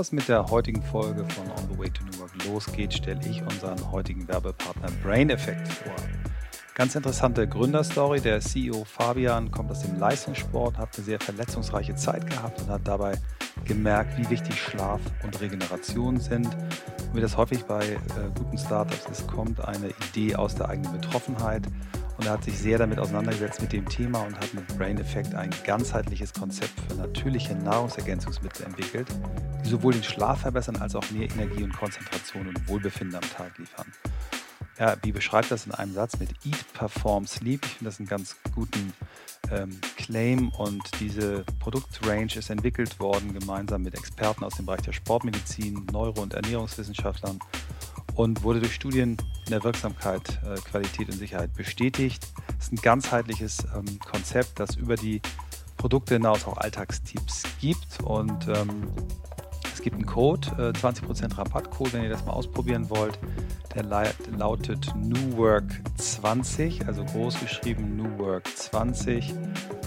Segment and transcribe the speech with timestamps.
[0.00, 3.42] Es mit der heutigen Folge von On the Way to New Work losgeht, stelle ich
[3.42, 5.92] unseren heutigen Werbepartner Brain Effect vor.
[6.74, 8.18] Ganz interessante Gründerstory.
[8.18, 12.80] Der CEO Fabian kommt aus dem Leistungssport, hat eine sehr verletzungsreiche Zeit gehabt und hat
[12.84, 13.12] dabei
[13.66, 16.46] gemerkt, wie wichtig Schlaf und Regeneration sind.
[16.46, 17.98] Und wie das häufig bei äh,
[18.38, 21.66] guten Startups ist, kommt eine Idee aus der eigenen Betroffenheit.
[22.20, 25.34] Und er hat sich sehr damit auseinandergesetzt mit dem Thema und hat mit Brain Effect
[25.34, 29.08] ein ganzheitliches Konzept für natürliche Nahrungsergänzungsmittel entwickelt,
[29.64, 33.56] die sowohl den Schlaf verbessern als auch mehr Energie und Konzentration und Wohlbefinden am Tag
[33.56, 33.86] liefern.
[34.78, 37.64] Ja, wie beschreibt das in einem Satz mit Eat, Perform, Sleep?
[37.64, 38.92] Ich finde das einen ganz guten
[39.50, 44.92] ähm, Claim und diese Produktrange ist entwickelt worden gemeinsam mit Experten aus dem Bereich der
[44.92, 47.38] Sportmedizin, Neuro- und Ernährungswissenschaftlern
[48.20, 49.16] und wurde durch Studien
[49.46, 52.22] in der Wirksamkeit, äh, Qualität und Sicherheit bestätigt.
[52.58, 55.22] Es ist ein ganzheitliches ähm, Konzept, das über die
[55.78, 58.88] Produkte hinaus auch Alltagstipps gibt und ähm,
[59.72, 63.18] es gibt einen Code, äh, 20% Rabattcode, wenn ihr das mal ausprobieren wollt.
[63.74, 69.32] Der lautet New Work 20, also groß geschrieben New Work 20.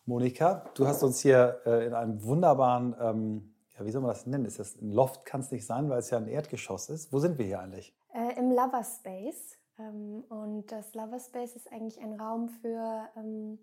[0.05, 4.27] Monika, du hast uns hier äh, in einem wunderbaren, ähm, ja, wie soll man das
[4.27, 4.43] nennen?
[4.43, 5.25] Ist das ein Loft?
[5.25, 7.13] Kann es nicht sein, weil es ja ein Erdgeschoss ist.
[7.13, 7.95] Wo sind wir hier eigentlich?
[8.13, 9.57] Äh, Im Lover Space.
[9.79, 13.57] Ähm, und das Lover Space ist eigentlich ein Raum für, ähm,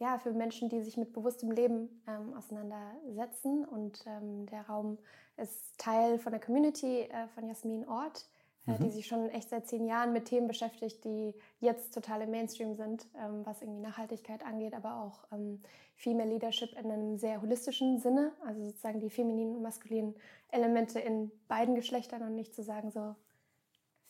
[0.00, 3.64] ja, für Menschen, die sich mit bewusstem Leben ähm, auseinandersetzen.
[3.64, 4.98] Und ähm, der Raum
[5.36, 8.26] ist Teil von der Community äh, von Jasmin Ort
[8.66, 8.84] äh, mhm.
[8.84, 12.74] die sich schon echt seit zehn Jahren mit Themen beschäftigt, die jetzt total im Mainstream
[12.74, 15.62] sind, ähm, was irgendwie Nachhaltigkeit angeht, aber auch ähm,
[15.96, 20.14] Female Leadership in einem sehr holistischen Sinne, also sozusagen die femininen und maskulinen
[20.50, 23.14] Elemente in beiden Geschlechtern und nicht zu sagen so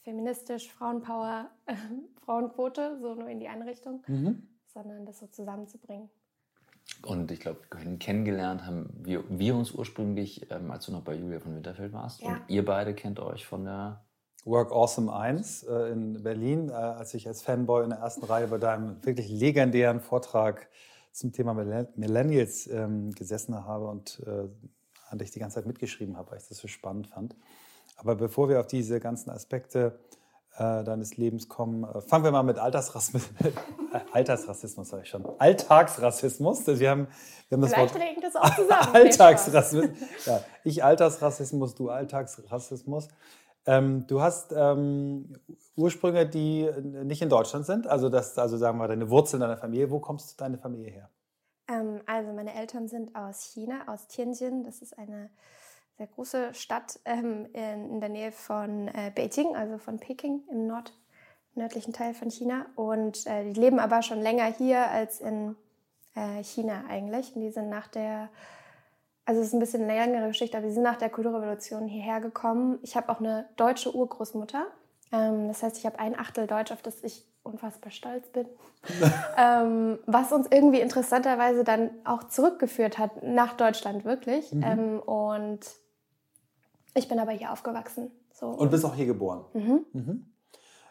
[0.03, 1.75] feministisch, Frauenpower, äh,
[2.25, 4.49] Frauenquote, so nur in die eine Richtung, mhm.
[4.73, 6.11] Sondern das so zusammenzubringen.
[7.03, 7.61] Und ich glaube,
[7.99, 12.21] kennengelernt haben wir, wir uns ursprünglich, ähm, als du noch bei Julia von Winterfeld warst.
[12.21, 12.35] Ja.
[12.35, 14.05] Und ihr beide kennt euch von der
[14.45, 18.49] Work Awesome 1 äh, in Berlin, äh, als ich als Fanboy in der ersten Reihe
[18.49, 20.69] bei deinem wirklich legendären Vortrag
[21.13, 24.49] zum Thema Millennials ähm, gesessen habe und äh,
[25.09, 27.35] an dich die ganze Zeit mitgeschrieben habe, weil ich das so spannend fand.
[27.97, 29.99] Aber bevor wir auf diese ganzen Aspekte
[30.61, 33.31] äh, deines Lebens kommen, äh, fangen wir mal mit Altersrassismus,
[34.13, 36.67] Altersrassismus sage ich schon, Alltagsrassismus.
[36.67, 37.09] Wir haben,
[37.49, 38.89] wir haben das Vielleicht Wort das auch zusammen.
[38.95, 39.99] Alltagsrassismus.
[40.27, 43.09] Ja, ich Altersrassismus, du Alltagsrassismus.
[43.65, 45.33] Ähm, du hast ähm,
[45.77, 46.71] Ursprünge, die
[47.05, 49.91] nicht in Deutschland sind, also das, also sagen wir deine Wurzeln deiner Familie.
[49.91, 51.11] Wo kommst deine Familie her?
[51.69, 54.63] Ähm, also meine Eltern sind aus China, aus Tianjin.
[54.63, 55.31] Das ist eine
[56.01, 60.95] sehr große Stadt ähm, in, der Nähe von äh, Beijing, also von Peking im Nord,
[61.55, 62.65] nördlichen Teil von China.
[62.75, 65.57] Und äh, die leben aber schon länger hier als in
[66.15, 67.37] äh, China eigentlich.
[67.37, 68.31] Und die sind nach der
[69.27, 72.21] also es ist ein bisschen eine längere Geschichte, aber wir sind nach der Kulturrevolution hierher
[72.21, 72.79] gekommen.
[72.83, 74.67] Ich habe auch eine deutsche Urgroßmutter.
[75.13, 78.47] Ähm, das heißt, ich habe ein Achtel Deutsch, auf das ich unfassbar stolz bin.
[79.37, 84.51] ähm, was uns irgendwie interessanterweise dann auch zurückgeführt hat nach Deutschland, wirklich.
[84.51, 84.63] Mhm.
[84.65, 85.61] Ähm, und
[86.95, 88.11] ich bin aber hier aufgewachsen.
[88.33, 88.47] So.
[88.49, 89.45] Und bist auch hier geboren.
[89.55, 89.87] Mhm.
[89.93, 90.27] Mhm.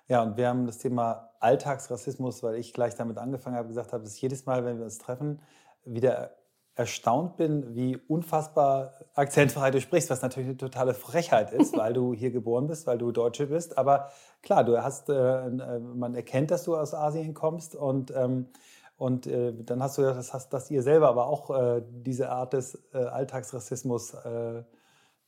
[0.08, 4.04] Ja, und wir haben das Thema Alltagsrassismus, weil ich gleich damit angefangen habe, gesagt habe,
[4.04, 5.40] dass jedes Mal, wenn wir uns treffen,
[5.86, 6.32] wieder
[6.76, 12.14] erstaunt bin, wie unfassbar akzentfrei du sprichst, was natürlich eine totale Frechheit ist, weil du
[12.14, 13.78] hier geboren bist, weil du Deutsche bist.
[13.78, 14.10] Aber
[14.42, 18.48] klar, du hast, äh, äh, man erkennt, dass du aus Asien kommst und ähm,
[18.96, 22.32] und äh, dann hast du ja, das hast, dass ihr selber aber auch äh, diese
[22.32, 24.64] Art des äh, Alltagsrassismus äh,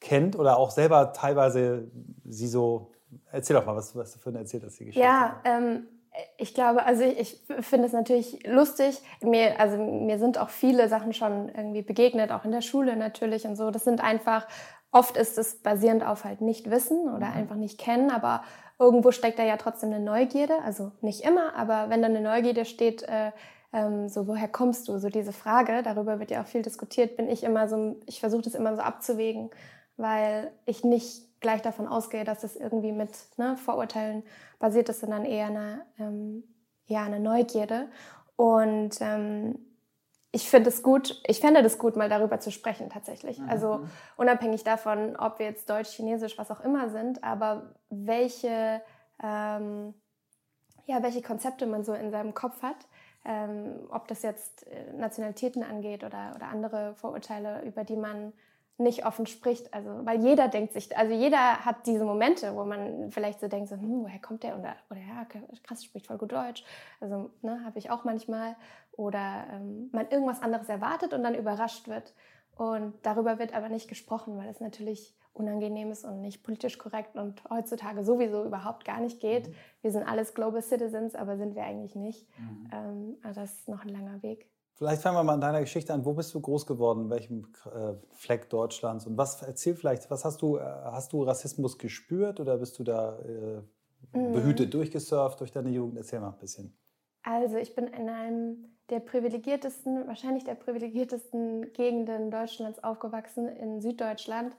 [0.02, 1.90] kennt oder auch selber teilweise
[2.26, 2.92] sie so.
[3.32, 5.06] Erzähl doch mal, was, was du für eine erzählt hast, die Geschichte.
[5.06, 5.88] Ja, ähm,
[6.38, 9.02] ich glaube, also ich, ich finde es natürlich lustig.
[9.22, 13.46] Mir, also mir sind auch viele Sachen schon irgendwie begegnet, auch in der Schule natürlich
[13.46, 13.72] und so.
[13.72, 14.48] Das sind einfach,
[14.92, 17.38] oft ist es basierend auf halt nicht wissen oder mhm.
[17.38, 18.44] einfach nicht kennen, aber
[18.80, 22.66] irgendwo steckt da ja trotzdem eine Neugierde, also nicht immer, aber wenn da eine Neugierde
[22.66, 23.32] steht, äh,
[23.74, 27.30] ähm, so woher kommst du, so diese Frage, darüber wird ja auch viel diskutiert, bin
[27.30, 29.50] ich immer so, ich versuche das immer so abzuwägen,
[29.98, 34.24] weil ich nicht gleich davon ausgehe, dass das irgendwie mit ne, Vorurteilen
[34.60, 36.44] basiert ist, sondern eher eine, ähm,
[36.86, 37.90] ja, eine Neugierde.
[38.36, 39.60] Und ähm,
[40.32, 43.40] ich finde es gut, ich fände das gut, mal darüber zu sprechen tatsächlich.
[43.40, 43.50] Mhm.
[43.50, 43.82] Also
[44.16, 48.82] unabhängig davon, ob wir jetzt Deutsch, Chinesisch, was auch immer sind, aber welche,
[49.22, 49.94] ähm,
[50.86, 52.88] ja, welche Konzepte man so in seinem Kopf hat,
[53.26, 58.34] ähm, ob das jetzt äh, Nationalitäten angeht oder, oder andere Vorurteile, über die man
[58.78, 59.74] nicht offen spricht.
[59.74, 63.70] Also, weil jeder denkt sich, also jeder hat diese Momente, wo man vielleicht so denkt,
[63.70, 64.58] so, hm, woher kommt der?
[64.58, 65.26] Oder, oder ja,
[65.64, 66.64] krass, spricht voll gut Deutsch.
[67.00, 68.56] Also, ne, habe ich auch manchmal.
[68.94, 72.14] Oder ähm, man irgendwas anderes erwartet und dann überrascht wird.
[72.56, 77.16] Und darüber wird aber nicht gesprochen, weil es natürlich unangenehm ist und nicht politisch korrekt
[77.16, 79.48] und heutzutage sowieso überhaupt gar nicht geht.
[79.48, 79.56] Mhm.
[79.82, 82.28] Wir sind alles Global Citizens, aber sind wir eigentlich nicht.
[82.38, 82.70] Mhm.
[82.74, 84.51] Ähm, also das ist noch ein langer Weg.
[84.76, 86.06] Vielleicht fangen wir mal an deiner Geschichte an.
[86.06, 87.02] Wo bist du groß geworden?
[87.02, 89.06] In welchem äh, Fleck Deutschlands?
[89.06, 92.84] Und was erzähl vielleicht, was hast du, äh, hast du Rassismus gespürt oder bist du
[92.84, 94.32] da äh, mhm.
[94.34, 95.98] behütet durchgesurft durch deine Jugend?
[95.98, 96.76] Erzähl mal ein bisschen.
[97.24, 104.56] Also ich bin in einem der privilegiertesten, wahrscheinlich der privilegiertesten Gegenden Deutschlands aufgewachsen, in Süddeutschland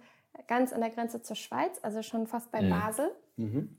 [0.46, 2.78] ganz an der Grenze zur Schweiz, also schon fast bei ja.
[2.78, 3.10] Basel.
[3.36, 3.76] Mhm.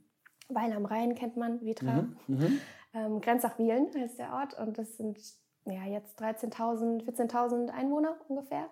[0.48, 2.02] Weil am Rhein kennt man Vitra.
[2.02, 2.16] Mhm.
[2.26, 2.60] Mhm.
[2.92, 5.18] Ähm, Grenzach-Wielen heißt der Ort und das sind
[5.66, 8.68] ja jetzt 13.000, 14.000 Einwohner ungefähr.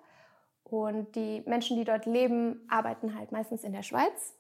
[0.65, 4.35] Und die Menschen, die dort leben, arbeiten halt meistens in der Schweiz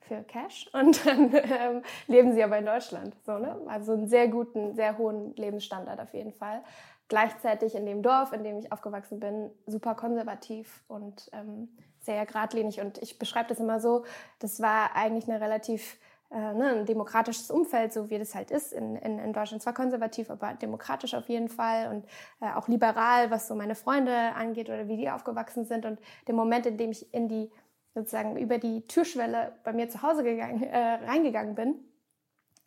[0.00, 3.14] für Cash und dann ähm, leben sie aber in Deutschland.
[3.24, 3.56] So, ne?
[3.66, 6.62] Also einen sehr guten, sehr hohen Lebensstandard auf jeden Fall.
[7.08, 11.68] Gleichzeitig in dem Dorf, in dem ich aufgewachsen bin, super konservativ und ähm,
[12.00, 12.80] sehr geradlinig.
[12.80, 14.04] Und ich beschreibe das immer so,
[14.40, 15.98] das war eigentlich eine relativ
[16.30, 19.62] äh, ne, ein demokratisches Umfeld, so wie das halt ist in, in, in Deutschland.
[19.62, 22.06] Zwar konservativ, aber demokratisch auf jeden Fall und
[22.40, 25.86] äh, auch liberal, was so meine Freunde angeht oder wie die aufgewachsen sind.
[25.86, 27.50] Und der Moment, in dem ich in die
[27.94, 31.76] sozusagen über die Türschwelle bei mir zu Hause gegangen, äh, reingegangen bin,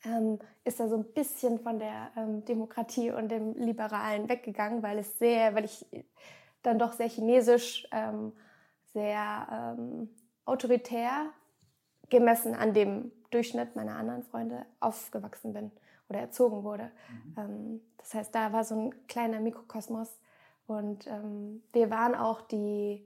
[0.03, 4.97] ähm, ist da so ein bisschen von der ähm, Demokratie und dem Liberalen weggegangen, weil
[4.97, 5.85] es sehr, weil ich
[6.63, 8.33] dann doch sehr chinesisch ähm,
[8.93, 10.09] sehr ähm,
[10.45, 11.31] autoritär
[12.11, 15.71] gemessen an dem Durchschnitt meiner anderen Freunde aufgewachsen bin
[16.09, 16.91] oder erzogen wurde.
[17.09, 17.35] Mhm.
[17.37, 20.19] Ähm, das heißt, da war so ein kleiner Mikrokosmos
[20.67, 23.03] und ähm, wir waren auch die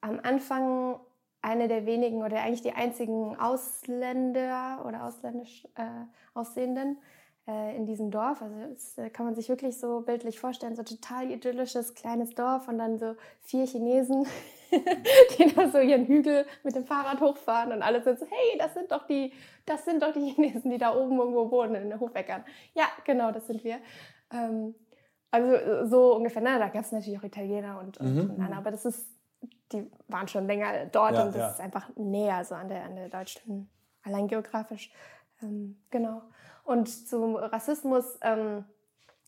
[0.00, 0.98] am Anfang
[1.42, 6.98] eine der wenigen oder eigentlich die einzigen Ausländer oder ausländisch äh, aussehenden,
[7.46, 8.40] äh, in diesem Dorf.
[8.40, 12.68] Also das äh, kann man sich wirklich so bildlich vorstellen, so total idyllisches kleines Dorf
[12.68, 14.26] und dann so vier Chinesen,
[15.38, 18.74] die da so ihren Hügel mit dem Fahrrad hochfahren und alle sind so, hey, das
[18.74, 19.32] sind doch die,
[19.66, 22.44] das sind doch die Chinesen, die da oben irgendwo wohnen in den Hofeckern.
[22.74, 23.78] Ja, genau, das sind wir.
[24.32, 24.74] Ähm,
[25.30, 28.44] also äh, so ungefähr, na, da gab es natürlich auch Italiener und, und, mhm.
[28.44, 29.06] und aber das ist,
[29.72, 31.50] die waren schon länger dort ja, und das ja.
[31.50, 33.68] ist einfach näher so an der, an der deutschen,
[34.02, 34.92] allein geografisch.
[35.42, 36.22] Ähm, genau.
[36.64, 38.64] Und zum Rassismus ähm,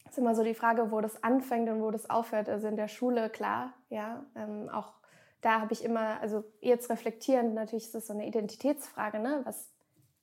[0.08, 2.48] ist immer so die Frage, wo das anfängt und wo das aufhört.
[2.48, 4.92] Also in der Schule, klar, ja, ähm, auch
[5.40, 9.42] da habe ich immer, also jetzt reflektierend, natürlich ist das so eine Identitätsfrage, ne?
[9.44, 9.70] Was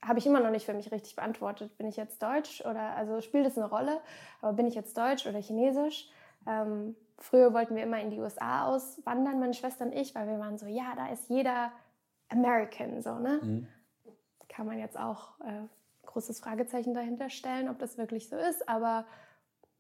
[0.04, 1.78] habe ich immer noch nicht für mich richtig beantwortet.
[1.78, 4.02] Bin ich jetzt Deutsch oder, also spielt das eine Rolle,
[4.42, 6.10] aber bin ich jetzt Deutsch oder Chinesisch?
[6.46, 10.40] Ähm, früher wollten wir immer in die USA auswandern, meine Schwester und ich, weil wir
[10.40, 11.72] waren so, ja, da ist jeder
[12.30, 13.40] American, so, ne?
[13.42, 13.68] Mhm.
[14.50, 15.68] Kann man jetzt auch äh,
[16.06, 18.68] großes Fragezeichen dahinter stellen, ob das wirklich so ist.
[18.70, 19.06] Aber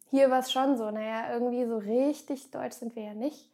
[0.09, 3.49] hier war es schon so, naja, irgendwie so richtig deutsch sind wir ja nicht.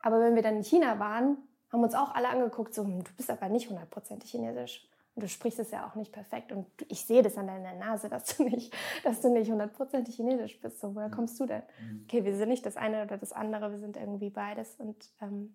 [0.00, 1.38] Aber wenn wir dann in China waren,
[1.72, 4.86] haben uns auch alle angeguckt, so, hm, du bist aber nicht hundertprozentig chinesisch.
[5.14, 6.52] Und du sprichst es ja auch nicht perfekt.
[6.52, 10.60] Und ich sehe das an deiner Nase, dass du nicht, dass du nicht hundertprozentig chinesisch
[10.60, 10.80] bist.
[10.80, 11.12] So, woher mhm.
[11.12, 11.62] kommst du denn?
[11.80, 12.04] Mhm.
[12.04, 14.76] Okay, wir sind nicht das eine oder das andere, wir sind irgendwie beides.
[14.78, 15.54] Und ähm,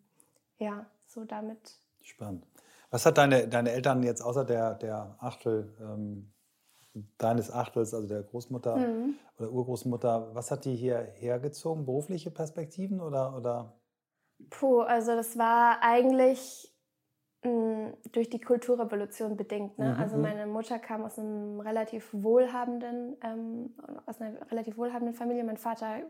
[0.58, 1.78] ja, so damit.
[2.02, 2.46] Spannend.
[2.92, 6.32] Was hat deine, deine Eltern jetzt außer der, der Achtel ähm,
[7.18, 9.16] deines Achtels, also der Großmutter mhm.
[9.38, 11.86] oder Urgroßmutter, was hat die hier hergezogen?
[11.86, 13.74] Berufliche Perspektiven oder, oder?
[14.50, 16.74] Puh, also das war eigentlich
[17.44, 19.78] mh, hm, durch die Kulturrevolution bedingt.
[19.78, 19.94] Ne?
[19.94, 20.00] Mhm.
[20.00, 20.22] Also mhm.
[20.24, 23.74] meine Mutter kam aus einem relativ wohlhabenden, ähm,
[24.06, 25.44] aus einer relativ wohlhabenden Familie.
[25.44, 26.02] Mein Vater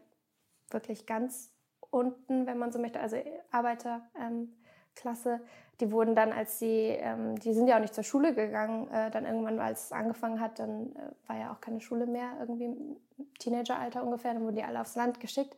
[0.70, 1.51] wirklich ganz
[1.91, 3.17] unten, wenn man so möchte, also
[3.51, 5.29] Arbeiterklasse.
[5.29, 5.39] Ähm,
[5.82, 9.12] die wurden dann, als sie, ähm, die sind ja auch nicht zur Schule gegangen, äh,
[9.12, 12.65] dann irgendwann, als es angefangen hat, dann äh, war ja auch keine Schule mehr, irgendwie
[12.65, 12.98] im
[13.39, 15.58] Teenageralter ungefähr, dann wurden die alle aufs Land geschickt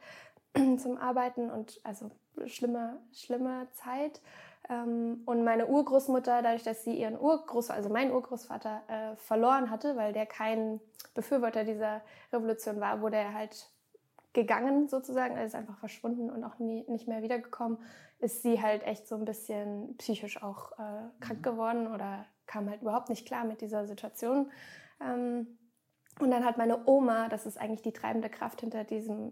[0.78, 2.12] zum Arbeiten und also
[2.46, 4.22] schlimme, schlimme Zeit.
[4.70, 9.96] Ähm, und meine Urgroßmutter, dadurch, dass sie ihren Urgroß, also meinen Urgroßvater äh, verloren hatte,
[9.96, 10.80] weil der kein
[11.14, 12.02] Befürworter dieser
[12.34, 13.70] Revolution war, wurde er halt
[14.34, 17.80] gegangen sozusagen, er ist einfach verschwunden und auch nie, nicht mehr wiedergekommen,
[18.20, 21.44] ist sie halt echt so ein bisschen psychisch auch äh, krank mhm.
[21.44, 24.52] geworden oder kam halt überhaupt nicht klar mit dieser Situation.
[25.02, 25.58] Ähm,
[26.20, 29.32] und dann hat meine Oma, das ist eigentlich die treibende Kraft hinter diesem,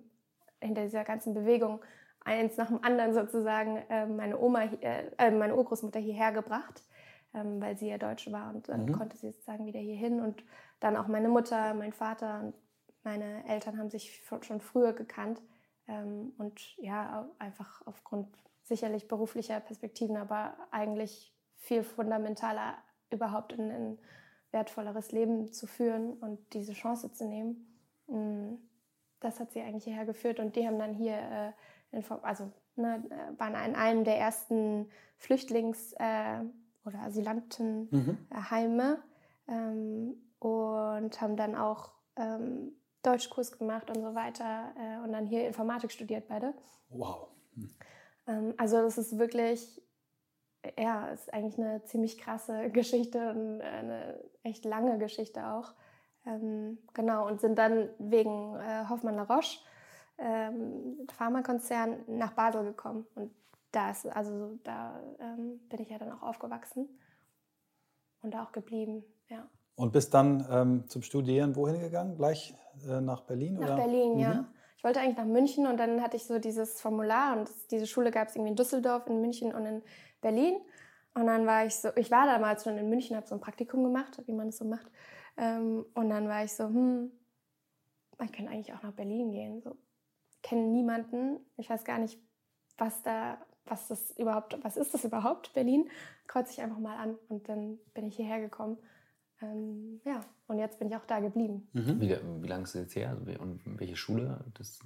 [0.61, 1.83] hinter dieser ganzen Bewegung,
[2.21, 6.83] eins nach dem anderen sozusagen äh, meine Oma, äh, äh, meine Urgroßmutter hierher gebracht,
[7.33, 8.93] ähm, weil sie ja Deutsche war und dann mhm.
[8.93, 10.43] konnte sie sozusagen wieder hierhin und
[10.79, 12.55] dann auch meine Mutter, mein Vater und
[13.03, 15.41] meine Eltern haben sich schon früher gekannt
[15.87, 18.27] ähm, und ja einfach aufgrund
[18.63, 22.75] sicherlich beruflicher Perspektiven, aber eigentlich viel fundamentaler
[23.11, 23.99] überhaupt in ein
[24.51, 27.79] wertvolleres Leben zu führen und diese Chance zu nehmen.
[28.07, 28.55] Mm,
[29.25, 31.17] das hat sie eigentlich hierher geführt und die haben dann hier
[31.91, 36.45] äh, also ne, äh, waren in einem der ersten Flüchtlings- äh,
[36.85, 38.97] oder Asylantenheime
[39.47, 39.53] mhm.
[39.53, 45.47] ähm, und haben dann auch ähm, Deutschkurs gemacht und so weiter äh, und dann hier
[45.47, 46.53] Informatik studiert beide.
[46.89, 47.29] Wow.
[47.55, 47.69] Hm.
[48.27, 49.81] Ähm, also das ist wirklich,
[50.77, 55.73] ja, ist eigentlich eine ziemlich krasse Geschichte und eine echt lange Geschichte auch.
[56.25, 59.59] Ähm, genau, und sind dann wegen äh, Hoffmann-La Roche
[60.17, 63.05] ähm, Pharmakonzern nach Basel gekommen.
[63.15, 63.31] Und
[63.71, 66.87] da, ist, also, da ähm, bin ich ja dann auch aufgewachsen
[68.21, 69.03] und da auch geblieben.
[69.29, 69.47] Ja.
[69.75, 72.15] Und bist dann ähm, zum Studieren wohin gegangen?
[72.15, 72.55] Gleich
[72.87, 73.55] äh, nach Berlin?
[73.55, 73.75] Nach oder?
[73.75, 74.19] Berlin, mhm.
[74.19, 74.45] ja.
[74.77, 78.11] Ich wollte eigentlich nach München und dann hatte ich so dieses Formular und diese Schule
[78.11, 79.81] gab es irgendwie in Düsseldorf, in München und in
[80.21, 80.55] Berlin.
[81.15, 83.83] Und dann war ich so, ich war damals schon in München, habe so ein Praktikum
[83.83, 84.85] gemacht, wie man es so macht.
[85.37, 87.11] Ähm, und dann war ich so, hm,
[88.17, 89.61] man kann eigentlich auch nach Berlin gehen.
[89.61, 89.75] So,
[90.41, 91.39] kenne niemanden.
[91.57, 92.19] Ich weiß gar nicht,
[92.77, 95.89] was da, was das überhaupt, was ist das überhaupt, Berlin?
[96.27, 98.77] Kreuze ich einfach mal an und dann bin ich hierher gekommen.
[99.41, 101.67] Ähm, ja, und jetzt bin ich auch da geblieben.
[101.73, 101.99] Mhm.
[101.99, 103.09] Wie, wie lange ist es jetzt her?
[103.09, 104.45] Also, und welche Schule?
[104.53, 104.79] Das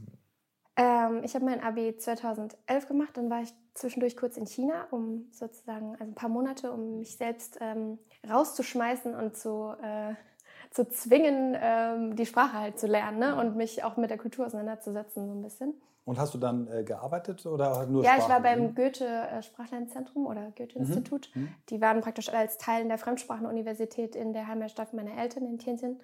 [0.80, 5.28] ähm, ich habe mein Abi 2011 gemacht, dann war ich zwischendurch kurz in China, um
[5.30, 10.14] sozusagen, also ein paar Monate, um mich selbst ähm, rauszuschmeißen und zu äh,
[10.70, 13.36] zu zwingen, ähm, die Sprache halt zu lernen ne?
[13.36, 15.74] und mich auch mit der Kultur auseinanderzusetzen so ein bisschen.
[16.06, 18.22] Und hast du dann äh, gearbeitet oder nur Ja, Sprachen?
[18.24, 21.30] ich war beim Goethe äh, Sprachlernzentrum oder Goethe-Institut.
[21.36, 21.44] Mhm.
[21.44, 21.56] mhm.
[21.70, 26.00] Die waren praktisch als Teil der Fremdsprachenuniversität in der Heimatstadt meiner Eltern in Tianjin.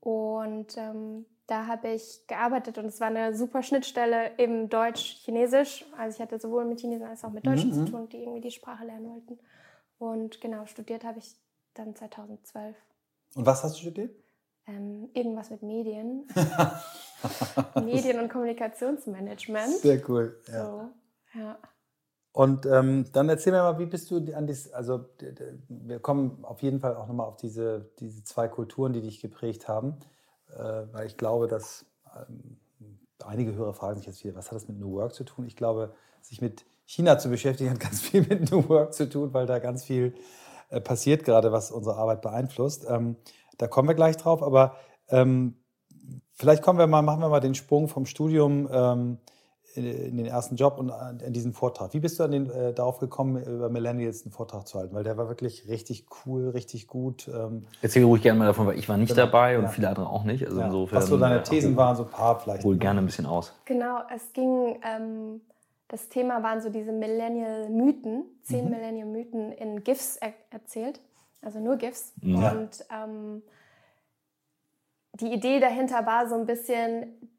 [0.00, 5.84] Und ähm, da habe ich gearbeitet und es war eine super Schnittstelle eben Deutsch-Chinesisch.
[5.98, 7.74] Also ich hatte sowohl mit Chinesen als auch mit Deutschen mhm.
[7.74, 9.38] zu tun, die irgendwie die Sprache lernen wollten.
[9.98, 11.36] Und genau, studiert habe ich
[11.74, 12.74] dann 2012.
[13.34, 14.14] Und was hast du studiert?
[14.66, 16.26] Ähm, irgendwas mit Medien.
[17.84, 19.78] Medien- und Kommunikationsmanagement.
[19.78, 20.40] Sehr cool.
[20.48, 20.64] Ja.
[20.64, 21.58] So, ja.
[22.32, 25.04] Und ähm, dann erzähl mir mal, wie bist du an das, also
[25.68, 29.68] wir kommen auf jeden Fall auch nochmal auf diese, diese zwei Kulturen, die dich geprägt
[29.68, 30.00] haben,
[30.48, 31.86] äh, weil ich glaube, dass
[32.16, 32.58] ähm,
[33.24, 35.46] einige Hörer fragen sich jetzt wieder, was hat das mit New Work zu tun?
[35.46, 39.32] Ich glaube, sich mit China zu beschäftigen hat ganz viel mit New Work zu tun,
[39.32, 40.14] weil da ganz viel
[40.74, 42.86] äh, passiert gerade, was unsere Arbeit beeinflusst.
[42.88, 43.16] Ähm,
[43.58, 44.74] da kommen wir gleich drauf, aber
[45.08, 45.54] ähm,
[46.32, 49.18] vielleicht kommen wir mal, machen wir mal den Sprung vom Studium ähm,
[49.74, 51.94] in, in, den ersten Job und an, an diesen Vortrag.
[51.94, 54.94] Wie bist du an den, äh, darauf gekommen, über Millennials einen Vortrag zu halten?
[54.94, 57.28] Weil der war wirklich richtig cool, richtig gut.
[57.28, 59.70] Ähm, Erzähl ruhig gerne mal davon, weil ich war nicht genau, dabei und ja.
[59.70, 60.46] viele andere auch nicht.
[60.46, 60.66] Also ja.
[60.66, 62.64] insofern, Was so deine Thesen waren, so ein paar vielleicht.
[62.64, 63.52] Hol gerne ein bisschen aus.
[63.64, 65.40] Genau, es ging ähm,
[65.88, 68.70] das Thema waren so diese Millennial-Mythen, zehn mhm.
[68.70, 71.00] Millennial-Mythen in GIFs er erzählt,
[71.42, 72.14] also nur GIFs.
[72.22, 72.52] Ja.
[72.52, 73.42] Und ähm,
[75.14, 77.30] die Idee dahinter war so ein bisschen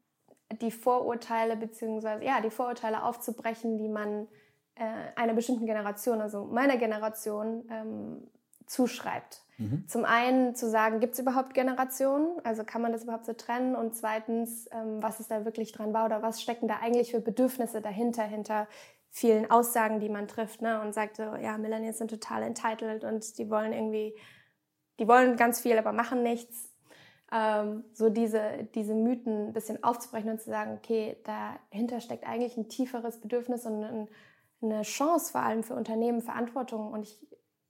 [0.60, 4.28] die Vorurteile beziehungsweise ja die Vorurteile aufzubrechen, die man
[4.76, 4.84] äh,
[5.16, 8.28] einer bestimmten Generation, also meiner Generation, ähm,
[8.66, 9.42] zuschreibt.
[9.58, 9.88] Mhm.
[9.88, 12.38] Zum einen zu sagen, gibt es überhaupt Generationen?
[12.44, 13.74] Also kann man das überhaupt so trennen?
[13.74, 17.20] Und zweitens, ähm, was ist da wirklich dran war oder was stecken da eigentlich für
[17.20, 18.68] Bedürfnisse dahinter, hinter
[19.10, 20.80] vielen Aussagen, die man trifft ne?
[20.82, 24.14] und sagt so, ja, Millennials sind total entitled und die wollen irgendwie,
[24.98, 26.70] die wollen ganz viel, aber machen nichts.
[27.32, 32.58] Ähm, so diese, diese Mythen ein bisschen aufzubrechen und zu sagen, okay, dahinter steckt eigentlich
[32.58, 34.08] ein tieferes Bedürfnis und ein,
[34.60, 36.92] eine Chance vor allem für Unternehmen, Verantwortung.
[36.92, 37.18] Und ich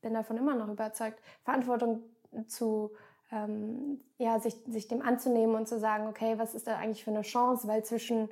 [0.06, 2.04] bin davon immer noch überzeugt, Verantwortung
[2.46, 2.92] zu,
[3.32, 7.10] ähm, ja, sich, sich dem anzunehmen und zu sagen, okay, was ist da eigentlich für
[7.10, 7.66] eine Chance?
[7.66, 8.28] Weil zwischen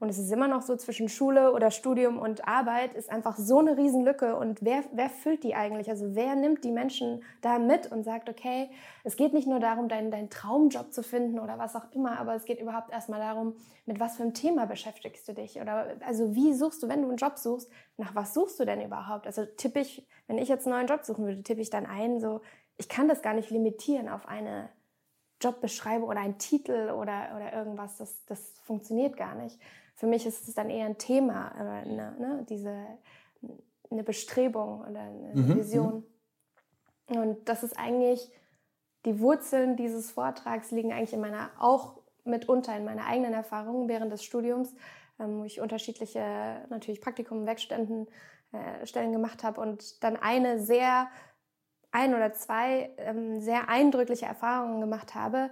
[0.00, 3.58] und es ist immer noch so zwischen Schule oder Studium und Arbeit, ist einfach so
[3.58, 4.36] eine Riesenlücke.
[4.36, 5.90] Und wer, wer füllt die eigentlich?
[5.90, 8.70] Also wer nimmt die Menschen da mit und sagt, okay,
[9.02, 12.36] es geht nicht nur darum, deinen, deinen Traumjob zu finden oder was auch immer, aber
[12.36, 15.60] es geht überhaupt erstmal darum, mit was für einem Thema beschäftigst du dich?
[15.60, 18.80] Oder also wie suchst du, wenn du einen Job suchst, nach was suchst du denn
[18.80, 19.26] überhaupt?
[19.26, 22.20] Also tippe ich, wenn ich jetzt einen neuen Job suchen würde, tippe ich dann ein,
[22.20, 22.40] so,
[22.76, 24.68] ich kann das gar nicht limitieren auf eine
[25.40, 27.96] Jobbeschreibung oder einen Titel oder, oder irgendwas.
[27.96, 29.58] Das, das funktioniert gar nicht
[29.98, 32.86] für mich ist es dann eher ein Thema, eine, ne, diese,
[33.90, 35.56] eine Bestrebung oder eine mhm.
[35.56, 36.04] Vision.
[37.08, 38.30] Und das ist eigentlich,
[39.04, 44.12] die Wurzeln dieses Vortrags liegen eigentlich in meiner, auch mitunter in meiner eigenen Erfahrung während
[44.12, 44.72] des Studiums,
[45.18, 48.06] ähm, wo ich unterschiedliche, natürlich Praktikum, Werkstätten,
[48.52, 51.08] äh, Stellen gemacht habe und dann eine sehr,
[51.90, 55.50] ein oder zwei ähm, sehr eindrückliche Erfahrungen gemacht habe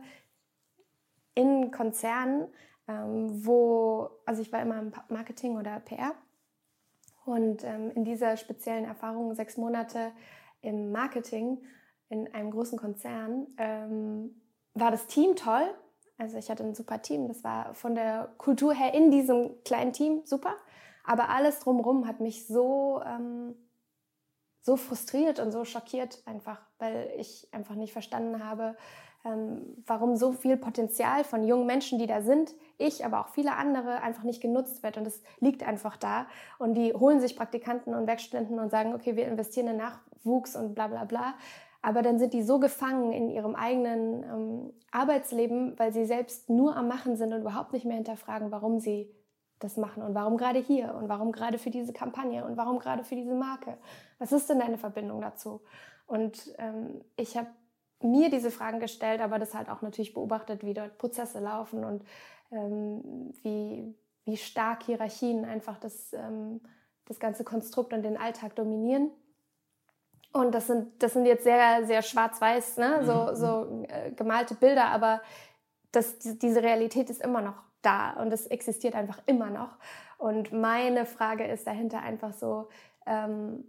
[1.35, 2.47] in Konzernen,
[2.87, 6.15] wo, also ich war immer im Marketing oder PR
[7.25, 10.13] und ähm, in dieser speziellen Erfahrung, sechs Monate
[10.61, 11.59] im Marketing
[12.09, 14.41] in einem großen Konzern, ähm,
[14.75, 15.69] war das Team toll.
[16.19, 19.93] Also ich hatte ein super Team, das war von der Kultur her in diesem kleinen
[19.93, 20.55] Team super,
[21.05, 23.55] aber alles drumherum hat mich so, ähm,
[24.61, 28.77] so frustriert und so schockiert einfach, weil ich einfach nicht verstanden habe,
[29.25, 33.55] ähm, warum so viel Potenzial von jungen Menschen, die da sind, ich, aber auch viele
[33.57, 34.97] andere, einfach nicht genutzt wird.
[34.97, 36.27] Und es liegt einfach da.
[36.59, 40.75] Und die holen sich Praktikanten und Werkstudenten und sagen, okay, wir investieren in Nachwuchs und
[40.75, 41.35] bla bla bla.
[41.83, 46.77] Aber dann sind die so gefangen in ihrem eigenen ähm, Arbeitsleben, weil sie selbst nur
[46.77, 49.15] am Machen sind und überhaupt nicht mehr hinterfragen, warum sie
[49.59, 53.05] das machen und warum gerade hier und warum gerade für diese Kampagne und warum gerade
[53.05, 53.79] für diese Marke.
[54.19, 55.63] Was ist denn deine Verbindung dazu?
[56.07, 57.49] Und ähm, ich habe
[58.03, 62.05] mir diese Fragen gestellt, aber das halt auch natürlich beobachtet, wie dort Prozesse laufen und
[62.51, 66.61] ähm, wie, wie stark Hierarchien einfach das, ähm,
[67.07, 69.11] das ganze Konstrukt und den Alltag dominieren.
[70.33, 73.05] Und das sind, das sind jetzt sehr, sehr schwarz-weiß, ne?
[73.05, 73.35] so, mhm.
[73.35, 75.23] so äh, gemalte Bilder, aber
[75.93, 79.77] das, diese Realität ist immer noch da und es existiert einfach immer noch.
[80.19, 82.69] Und meine Frage ist dahinter einfach so,
[83.07, 83.65] ähm,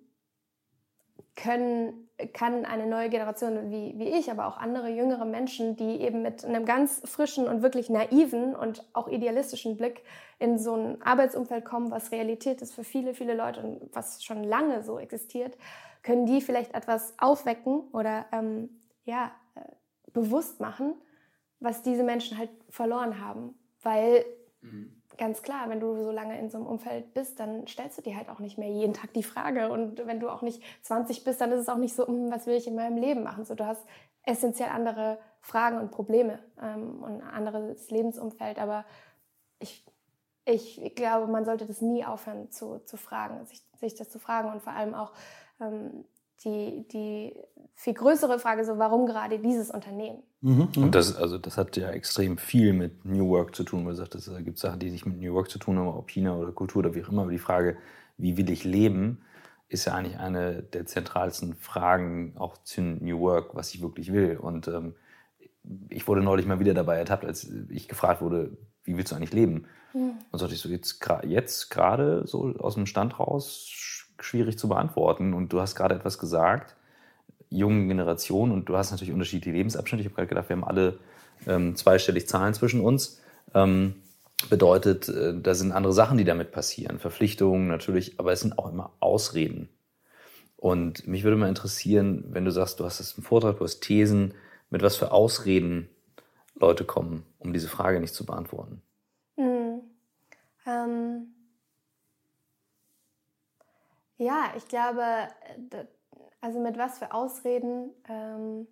[1.38, 6.24] können, kann eine neue Generation wie, wie ich, aber auch andere jüngere Menschen, die eben
[6.24, 10.04] mit einem ganz frischen und wirklich naiven und auch idealistischen Blick
[10.39, 14.43] in so ein Arbeitsumfeld kommen, was Realität ist für viele, viele Leute und was schon
[14.43, 15.56] lange so existiert,
[16.02, 18.69] können die vielleicht etwas aufwecken oder ähm,
[19.06, 19.62] ja, äh,
[20.12, 20.95] bewusst machen,
[21.60, 23.54] was diese Menschen halt verloren haben.
[23.84, 24.26] Weil
[24.62, 28.01] mhm ganz klar, wenn du so lange in so einem Umfeld bist, dann stellst du
[28.01, 29.69] dir halt auch nicht mehr jeden Tag die Frage.
[29.69, 32.45] Und wenn du auch nicht 20 bist, dann ist es auch nicht so, hm, was
[32.47, 33.45] will ich in meinem Leben machen?
[33.45, 33.84] So, du hast
[34.23, 38.60] essentiell andere Fragen und Probleme ähm, und ein anderes Lebensumfeld.
[38.60, 38.86] Aber
[39.60, 39.86] ich,
[40.45, 44.51] ich glaube, man sollte das nie aufhören zu, zu fragen, sich, sich das zu fragen
[44.51, 45.13] und vor allem auch
[45.60, 46.06] ähm,
[46.45, 47.36] die, die
[47.76, 50.23] viel größere Frage, so warum gerade dieses Unternehmen?
[50.41, 53.84] Mhm, mhm, Und das, also das hat ja extrem viel mit New Work zu tun.
[53.84, 56.36] Man sagt, es gibt Sachen, die sich mit New Work zu tun haben, ob China
[56.36, 57.23] oder Kultur oder wie auch immer.
[57.23, 57.78] Aber die Frage,
[58.17, 59.21] wie will ich leben,
[59.69, 64.38] ist ja eigentlich eine der zentralsten Fragen auch zu New Work, was ich wirklich will.
[64.38, 64.95] Und ähm,
[65.89, 69.34] ich wurde neulich mal wieder dabei ertappt, als ich gefragt wurde, wie willst du eigentlich
[69.34, 69.65] leben?
[69.93, 70.13] Mhm.
[70.32, 73.67] Und sagte ich so, jetzt, jetzt gerade so aus dem Stand raus,
[74.19, 75.34] schwierig zu beantworten.
[75.34, 76.75] Und du hast gerade etwas gesagt,
[77.49, 80.01] jungen Generation, und du hast natürlich unterschiedliche Lebensabschnitte.
[80.01, 80.99] Ich habe gerade gedacht, wir haben alle
[81.45, 83.21] ähm, zweistellig Zahlen zwischen uns.
[83.53, 83.95] Ähm,
[84.49, 86.99] bedeutet, äh, da sind andere Sachen, die damit passieren.
[86.99, 89.69] Verpflichtungen natürlich, aber es sind auch immer Ausreden.
[90.58, 93.82] Und mich würde mal interessieren, wenn du sagst, du hast es im Vortrag, du hast
[93.82, 94.34] Thesen,
[94.69, 95.89] mit was für Ausreden
[96.56, 98.82] Leute kommen, um diese Frage nicht zu beantworten.
[99.36, 99.82] Hm.
[100.65, 101.27] Ähm
[104.17, 105.86] ja, ich glaube, äh,
[106.41, 108.67] also mit was für Ausreden, ähm,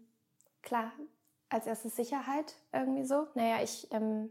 [0.61, 0.91] klar,
[1.49, 3.27] als erstes Sicherheit irgendwie so.
[3.35, 4.29] Naja, ich, ähm,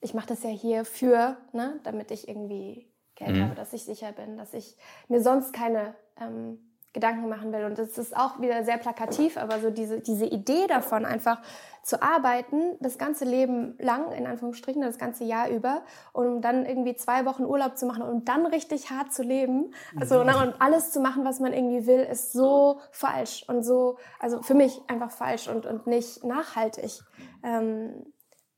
[0.00, 3.44] ich mache das ja hier für, ne, damit ich irgendwie Geld mhm.
[3.44, 4.76] habe, dass ich sicher bin, dass ich
[5.08, 6.65] mir sonst keine ähm,
[6.96, 7.66] Gedanken machen will.
[7.66, 11.42] Und das ist auch wieder sehr plakativ, aber so diese, diese Idee davon, einfach
[11.82, 15.82] zu arbeiten, das ganze Leben lang, in Anführungsstrichen, das ganze Jahr über,
[16.14, 20.24] um dann irgendwie zwei Wochen Urlaub zu machen und dann richtig hart zu leben, also
[20.24, 20.30] mhm.
[20.30, 24.54] und alles zu machen, was man irgendwie will, ist so falsch und so, also für
[24.54, 27.02] mich einfach falsch und, und nicht nachhaltig.
[27.44, 28.06] Ähm,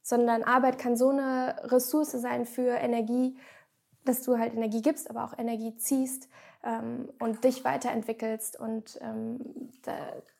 [0.00, 3.36] sondern Arbeit kann so eine Ressource sein für Energie,
[4.08, 6.28] dass du halt Energie gibst, aber auch Energie ziehst
[6.64, 8.58] ähm, und dich weiterentwickelst.
[8.58, 9.92] Und ähm, da,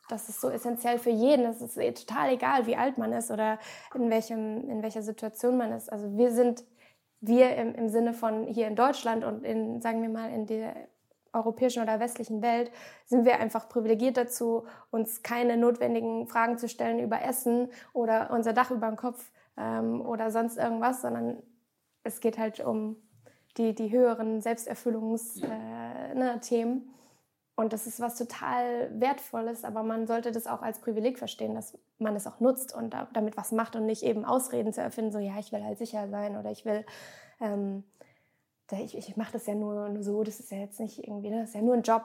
[0.09, 1.45] das ist so essentiell für jeden.
[1.45, 3.59] Es ist total egal, wie alt man ist oder
[3.93, 5.91] in, welchem, in welcher Situation man ist.
[5.91, 6.63] Also wir sind
[7.21, 10.73] wir im, im Sinne von hier in Deutschland und in, sagen wir mal, in der
[11.33, 12.71] europäischen oder westlichen Welt
[13.05, 18.53] sind wir einfach privilegiert dazu, uns keine notwendigen Fragen zu stellen über Essen oder unser
[18.53, 21.43] Dach über dem Kopf ähm, oder sonst irgendwas, sondern
[22.03, 22.95] es geht halt um
[23.59, 25.51] die, die höheren Selbsterfüllungsthemen.
[25.51, 26.41] Äh, ne,
[27.59, 31.77] und das ist was total Wertvolles, aber man sollte das auch als Privileg verstehen, dass
[31.97, 35.19] man es auch nutzt und damit was macht und nicht eben Ausreden zu erfinden, so
[35.19, 36.85] ja, ich will halt sicher sein oder ich will,
[37.41, 37.83] ähm,
[38.71, 41.41] ich, ich mache das ja nur, nur so, das ist ja jetzt nicht irgendwie, ne,
[41.41, 42.03] das ist ja nur ein Job.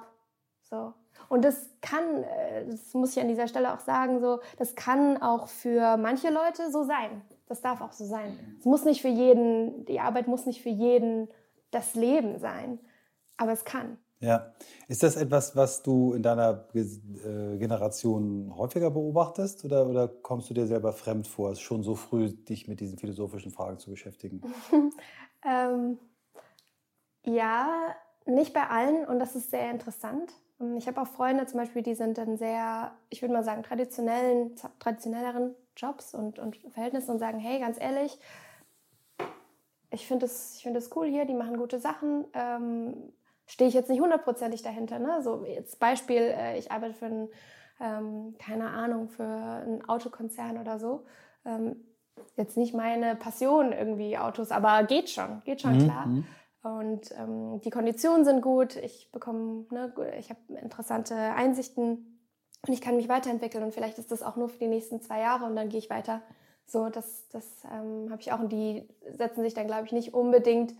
[0.62, 0.92] So.
[1.28, 5.22] Und das kann, äh, das muss ich an dieser Stelle auch sagen, so, das kann
[5.22, 7.22] auch für manche Leute so sein.
[7.46, 8.56] Das darf auch so sein.
[8.58, 11.28] Es muss nicht für jeden, die Arbeit muss nicht für jeden
[11.74, 12.78] das Leben sein,
[13.36, 13.98] aber es kann.
[14.20, 14.54] Ja.
[14.88, 20.54] Ist das etwas, was du in deiner äh, Generation häufiger beobachtest oder, oder kommst du
[20.54, 24.40] dir selber fremd vor, schon so früh dich mit diesen philosophischen Fragen zu beschäftigen?
[25.44, 25.98] ähm,
[27.26, 30.32] ja, nicht bei allen und das ist sehr interessant.
[30.60, 33.62] Ähm, ich habe auch Freunde zum Beispiel, die sind dann sehr, ich würde mal sagen,
[33.62, 38.18] traditionellen, traditionelleren Jobs und, und Verhältnissen und sagen, hey, ganz ehrlich,
[39.94, 42.24] ich finde es find cool hier, die machen gute Sachen.
[42.34, 43.12] Ähm,
[43.46, 44.98] stehe ich jetzt nicht hundertprozentig dahinter.
[44.98, 45.22] Ne?
[45.22, 47.28] So jetzt Beispiel, äh, ich arbeite für einen,
[47.80, 51.04] ähm, keine Ahnung, für einen Autokonzern oder so.
[51.44, 51.76] Ähm,
[52.36, 55.84] jetzt nicht meine Passion irgendwie Autos, aber geht schon, geht schon mhm.
[55.84, 56.06] klar.
[56.06, 56.26] Mhm.
[56.62, 62.18] Und ähm, die Konditionen sind gut, ich bekomme, ne, ich habe interessante Einsichten
[62.66, 65.20] und ich kann mich weiterentwickeln und vielleicht ist das auch nur für die nächsten zwei
[65.20, 66.22] Jahre und dann gehe ich weiter.
[66.66, 70.14] So, das, das ähm, habe ich auch und die setzen sich dann, glaube ich, nicht
[70.14, 70.74] unbedingt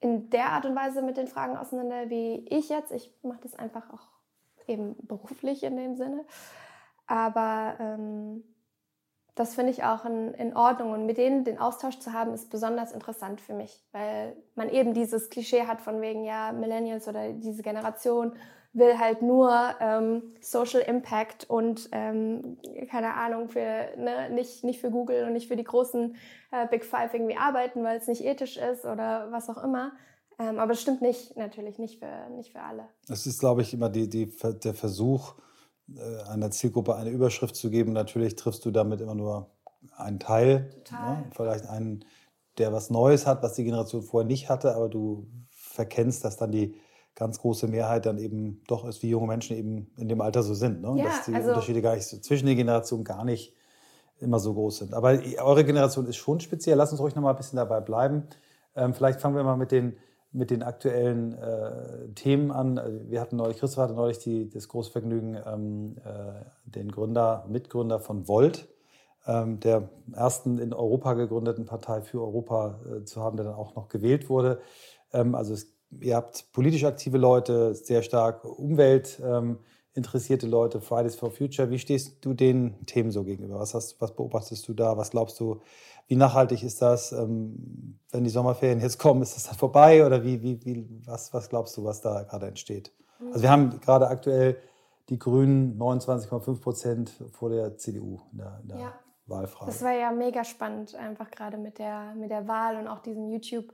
[0.00, 2.92] in der Art und Weise mit den Fragen auseinander wie ich jetzt.
[2.92, 4.06] Ich mache das einfach auch
[4.68, 6.24] eben beruflich in dem Sinne.
[7.06, 8.44] Aber ähm,
[9.34, 10.92] das finde ich auch in, in, Ordnung.
[10.92, 14.94] Und mit denen den Austausch zu haben, ist besonders interessant für mich, weil man eben
[14.94, 18.34] dieses Klischee hat von wegen, ja, Millennials oder diese Generation
[18.72, 19.50] will halt nur
[19.80, 22.58] ähm, Social Impact und ähm,
[22.90, 23.60] keine Ahnung für
[23.96, 26.16] ne, nicht nicht für Google und nicht für die großen
[26.52, 29.92] äh, Big Five irgendwie arbeiten, weil es nicht ethisch ist oder was auch immer.
[30.38, 32.88] Ähm, aber es stimmt nicht, natürlich nicht für nicht für alle.
[33.08, 35.34] Es ist, glaube ich, immer die, die, der Versuch,
[35.96, 37.92] äh, einer Zielgruppe eine Überschrift zu geben.
[37.92, 39.50] Natürlich triffst du damit immer nur
[39.96, 41.24] einen Teil, ne?
[41.34, 42.04] vielleicht einen,
[42.58, 46.52] der was Neues hat, was die Generation vorher nicht hatte, aber du verkennst, dass dann
[46.52, 46.74] die
[47.18, 50.54] ganz große Mehrheit dann eben doch ist, wie junge Menschen eben in dem Alter so
[50.54, 50.82] sind.
[50.82, 50.94] Ne?
[50.98, 53.56] Ja, Dass die also Unterschiede gar nicht zwischen den Generationen gar nicht
[54.20, 54.94] immer so groß sind.
[54.94, 56.76] Aber eure Generation ist schon speziell.
[56.76, 58.28] Lass uns ruhig noch mal ein bisschen dabei bleiben.
[58.76, 59.96] Ähm, vielleicht fangen wir mal mit den,
[60.30, 62.80] mit den aktuellen äh, Themen an.
[63.08, 67.98] Wir hatten neulich, Christoph hatte neulich die, das große Vergnügen, ähm, äh, den Gründer, Mitgründer
[67.98, 68.68] von Volt,
[69.26, 73.74] ähm, der ersten in Europa gegründeten Partei für Europa äh, zu haben, der dann auch
[73.74, 74.60] noch gewählt wurde.
[75.12, 81.30] Ähm, also es ihr habt politisch aktive Leute, sehr stark umweltinteressierte ähm, Leute, Fridays for
[81.30, 81.70] Future.
[81.70, 83.58] Wie stehst du den Themen so gegenüber?
[83.58, 84.96] Was, hast, was beobachtest du da?
[84.96, 85.60] Was glaubst du,
[86.06, 87.12] wie nachhaltig ist das?
[87.12, 90.04] Ähm, wenn die Sommerferien jetzt kommen, ist das dann vorbei?
[90.04, 92.92] Oder wie, wie, wie, was, was glaubst du, was da gerade entsteht?
[93.26, 94.58] Also wir haben gerade aktuell
[95.08, 98.94] die Grünen 29,5 Prozent vor der CDU in der, in der ja.
[99.26, 99.70] Wahlfrage.
[99.70, 103.30] Das war ja mega spannend, einfach gerade mit der, mit der Wahl und auch diesem
[103.30, 103.72] YouTube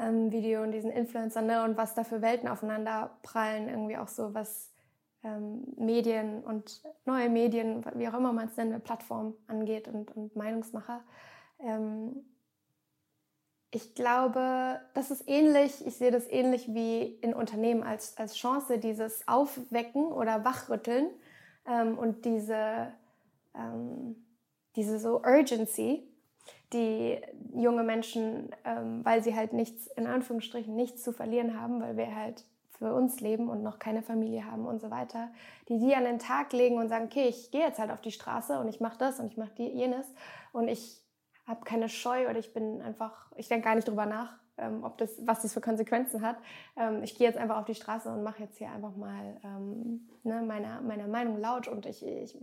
[0.00, 4.08] ähm, Video und diesen Influencern ne, und was da für Welten aufeinander prallen, irgendwie auch
[4.08, 4.72] so, was
[5.24, 10.36] ähm, Medien und neue Medien, wie auch immer man es nennt, Plattform angeht und, und
[10.36, 11.02] Meinungsmacher.
[11.60, 12.24] Ähm,
[13.70, 18.78] ich glaube, das ist ähnlich, ich sehe das ähnlich wie in Unternehmen als, als Chance,
[18.78, 21.10] dieses Aufwecken oder Wachrütteln
[21.66, 22.92] ähm, und diese,
[23.54, 24.24] ähm,
[24.74, 26.07] diese so Urgency,
[26.72, 27.18] die
[27.54, 32.14] junge Menschen, ähm, weil sie halt nichts, in Anführungsstrichen, nichts zu verlieren haben, weil wir
[32.14, 32.44] halt
[32.78, 35.30] für uns leben und noch keine Familie haben und so weiter,
[35.68, 38.12] die die an den Tag legen und sagen, okay, ich gehe jetzt halt auf die
[38.12, 40.06] Straße und ich mache das und ich mache jenes.
[40.52, 41.02] Und ich
[41.46, 44.98] habe keine Scheu oder ich bin einfach, ich denke gar nicht drüber nach, ähm, ob
[44.98, 46.36] das, was das für Konsequenzen hat.
[46.76, 50.08] Ähm, ich gehe jetzt einfach auf die Straße und mache jetzt hier einfach mal ähm,
[50.22, 52.36] ne, meine, meine Meinung laut und ich, ich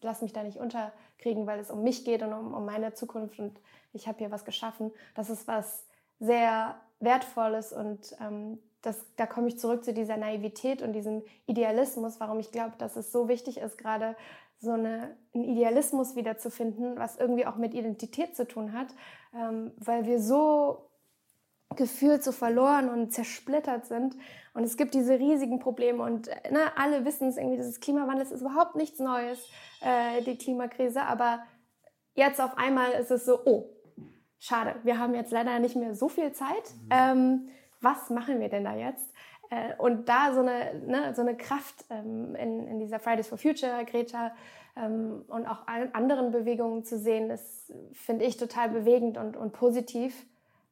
[0.00, 3.38] lasse mich da nicht unterkriegen, weil es um mich geht und um, um meine Zukunft
[3.38, 3.58] und
[3.92, 4.92] ich habe hier was geschaffen.
[5.14, 5.86] Das ist was
[6.18, 12.18] sehr Wertvolles und ähm, das, da komme ich zurück zu dieser Naivität und diesem Idealismus,
[12.18, 14.16] warum ich glaube, dass es so wichtig ist, gerade
[14.58, 18.88] so eine, einen Idealismus wiederzufinden, was irgendwie auch mit Identität zu tun hat,
[19.34, 20.89] ähm, weil wir so
[21.76, 24.16] gefühlt so verloren und zersplittert sind.
[24.54, 28.40] Und es gibt diese riesigen Probleme und ne, alle wissen es irgendwie, dieses Klimawandel ist
[28.40, 29.38] überhaupt nichts Neues,
[29.80, 31.02] äh, die Klimakrise.
[31.02, 31.44] Aber
[32.14, 33.70] jetzt auf einmal ist es so, oh,
[34.38, 36.74] schade, wir haben jetzt leider nicht mehr so viel Zeit.
[36.82, 36.88] Mhm.
[36.90, 37.48] Ähm,
[37.80, 39.08] was machen wir denn da jetzt?
[39.50, 43.38] Äh, und da so eine, ne, so eine Kraft ähm, in, in dieser Fridays for
[43.38, 44.32] Future, Greta
[44.76, 49.52] ähm, und auch allen anderen Bewegungen zu sehen, das finde ich total bewegend und, und
[49.52, 50.26] positiv.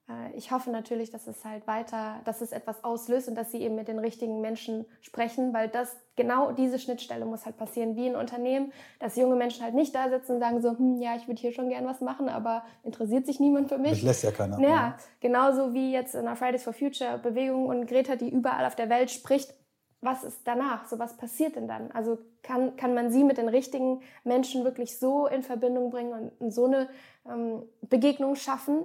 [0.09, 3.63] Äh, ich hoffe natürlich, dass es halt weiter, dass es etwas auslöst und dass sie
[3.63, 8.07] eben mit den richtigen Menschen sprechen, weil das genau diese Schnittstelle muss halt passieren, wie
[8.07, 11.29] ein Unternehmen, dass junge Menschen halt nicht da sitzen und sagen so, hm, ja, ich
[11.29, 13.93] würde hier schon gern was machen, aber interessiert sich niemand für mich.
[13.93, 14.59] Das lässt ja keiner.
[14.61, 18.77] Ja, genauso wie jetzt in der Fridays for Future Bewegung und Greta, die überall auf
[18.77, 19.55] der Welt spricht,
[20.01, 20.87] was ist danach?
[20.87, 21.91] So was passiert denn dann?
[21.91, 26.53] Also kann, kann man sie mit den richtigen Menschen wirklich so in Verbindung bringen und
[26.53, 26.89] so eine
[27.29, 28.85] ähm, Begegnung schaffen,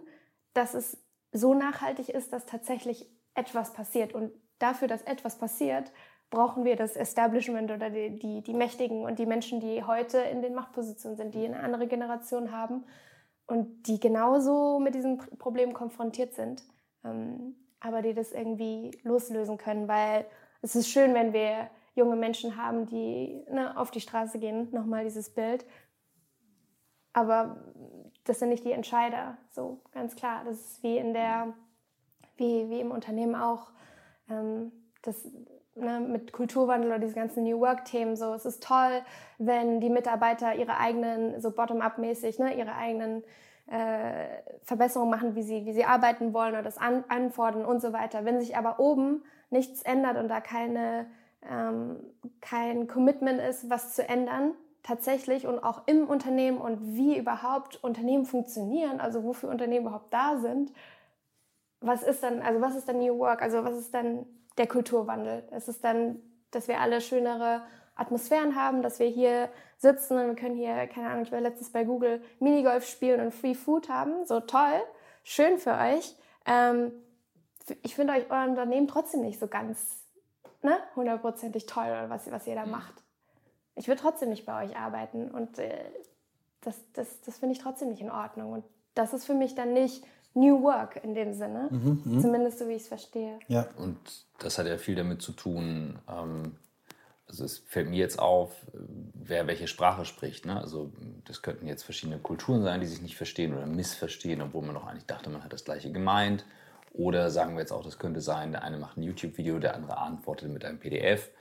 [0.54, 0.98] dass es
[1.34, 4.14] so nachhaltig ist, dass tatsächlich etwas passiert.
[4.14, 5.92] Und dafür, dass etwas passiert,
[6.30, 10.42] brauchen wir das Establishment oder die, die, die Mächtigen und die Menschen, die heute in
[10.42, 12.86] den Machtpositionen sind, die eine andere Generation haben
[13.46, 16.64] und die genauso mit diesem Problem konfrontiert sind,
[17.04, 20.26] ähm, aber die das irgendwie loslösen können, weil
[20.62, 25.04] es ist schön, wenn wir junge Menschen haben, die ne, auf die Straße gehen, nochmal
[25.04, 25.66] dieses Bild.
[27.12, 27.58] Aber
[28.26, 30.44] das sind nicht die Entscheider, so ganz klar.
[30.46, 31.54] Das ist wie in der,
[32.38, 33.72] wie, wie im Unternehmen auch,
[34.30, 35.28] ähm, das,
[35.76, 38.34] ne, mit Kulturwandel oder diese ganzen New Work-Themen so.
[38.34, 39.02] Es ist toll,
[39.38, 43.24] wenn die Mitarbeiter ihre eigenen, so bottom-up-mäßig, ne, ihre eigenen
[43.68, 47.94] äh, Verbesserungen machen, wie sie, wie sie arbeiten wollen oder das an, anfordern und so
[47.94, 48.26] weiter.
[48.26, 51.08] Wenn sich aber oben nichts ändert und da keine,
[51.50, 51.98] ähm,
[52.42, 54.54] kein Commitment ist, was zu ändern,
[54.84, 60.38] tatsächlich und auch im Unternehmen und wie überhaupt Unternehmen funktionieren, also wofür Unternehmen überhaupt da
[60.38, 60.72] sind.
[61.80, 63.42] Was ist dann, also was ist dann New Work?
[63.42, 64.26] Also was ist dann
[64.58, 65.48] der Kulturwandel?
[65.52, 67.64] Es ist dann, dass wir alle schönere
[67.96, 71.72] Atmosphären haben, dass wir hier sitzen und wir können hier, keine Ahnung, ich war letztens
[71.72, 74.26] bei Google Minigolf spielen und Free Food haben.
[74.26, 74.82] So toll,
[75.24, 76.16] schön für euch.
[76.46, 76.92] Ähm,
[77.82, 80.04] ich finde euch euer Unternehmen trotzdem nicht so ganz
[80.62, 82.72] ne, hundertprozentig toll, was, was ihr da mhm.
[82.72, 83.03] macht
[83.76, 85.30] ich würde trotzdem nicht bei euch arbeiten.
[85.30, 85.74] Und äh,
[86.62, 88.54] das, das, das finde ich trotzdem nicht in Ordnung.
[88.54, 88.64] Und
[88.96, 91.70] das ist für mich dann nicht New Work in dem Sinne.
[91.72, 92.22] Mhm, mh.
[92.22, 93.40] Zumindest so, wie ich es verstehe.
[93.48, 93.68] Ja.
[93.78, 93.98] Und
[94.40, 96.56] das hat ja viel damit zu tun, ähm,
[97.34, 98.52] also es fällt mir jetzt auf,
[99.14, 100.46] wer welche Sprache spricht.
[100.46, 100.60] Ne?
[100.60, 100.92] Also
[101.26, 104.86] das könnten jetzt verschiedene Kulturen sein, die sich nicht verstehen oder missverstehen, obwohl man doch
[104.86, 106.46] eigentlich dachte, man hat das gleiche gemeint.
[106.92, 109.98] Oder sagen wir jetzt auch, das könnte sein, der eine macht ein YouTube-Video, der andere
[109.98, 111.32] antwortet mit einem PDF.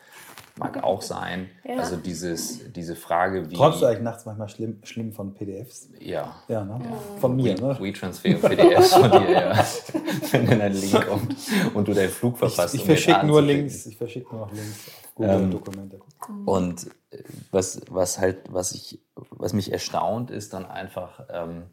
[0.58, 1.48] Mag auch sein.
[1.64, 1.76] Ja.
[1.76, 3.54] Also dieses, diese Frage, wie...
[3.54, 5.88] Träumst du eigentlich nachts manchmal schlimm, schlimm von PDFs?
[5.98, 6.36] Ja.
[6.48, 6.78] Ja, ne?
[6.84, 7.18] Ja.
[7.20, 7.76] Von mir, we, ne?
[7.80, 9.64] WeTransfer PDFs von dir, ja.
[10.30, 11.36] Wenn dann ein Link kommt
[11.72, 12.74] und du deinen Flug verpasst.
[12.74, 13.86] Ich, ich verschicke nur Links.
[13.86, 16.00] Ich verschicke nur noch Links auf Google-Dokumente.
[16.28, 21.24] Ähm, und äh, was, was halt, was ich, was mich erstaunt, ist dann einfach...
[21.30, 21.64] Ähm,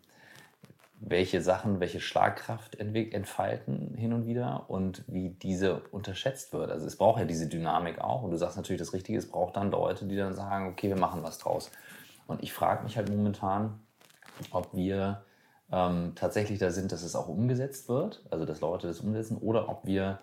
[1.01, 6.71] welche Sachen welche Schlagkraft entfalten hin und wieder und wie diese unterschätzt wird.
[6.71, 9.55] Also es braucht ja diese Dynamik auch und du sagst natürlich das Richtige, es braucht
[9.55, 11.71] dann Leute, die dann sagen, okay, wir machen was draus.
[12.27, 13.79] Und ich frage mich halt momentan,
[14.51, 15.23] ob wir
[15.71, 19.69] ähm, tatsächlich da sind, dass es auch umgesetzt wird, also dass Leute das umsetzen, oder
[19.69, 20.19] ob wir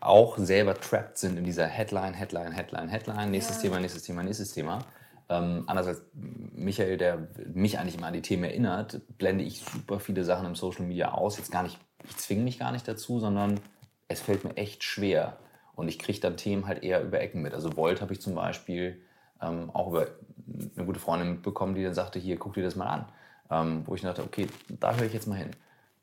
[0.00, 3.62] auch selber trapped sind in dieser Headline, Headline, Headline, Headline, nächstes ja.
[3.62, 4.78] Thema, nächstes Thema, nächstes Thema
[5.28, 10.00] ähm, anders als Michael, der mich eigentlich immer an die Themen erinnert, blende ich super
[10.00, 11.36] viele Sachen im Social Media aus.
[11.36, 13.60] Jetzt gar nicht, ich zwinge mich gar nicht dazu, sondern
[14.08, 15.38] es fällt mir echt schwer.
[15.74, 17.54] Und ich kriege dann Themen halt eher über Ecken mit.
[17.54, 19.00] Also Volt habe ich zum Beispiel
[19.40, 20.08] ähm, auch über
[20.76, 23.06] eine gute Freundin mitbekommen, die dann sagte, hier, guck dir das mal an.
[23.50, 25.50] Ähm, wo ich dachte, okay, da höre ich jetzt mal hin.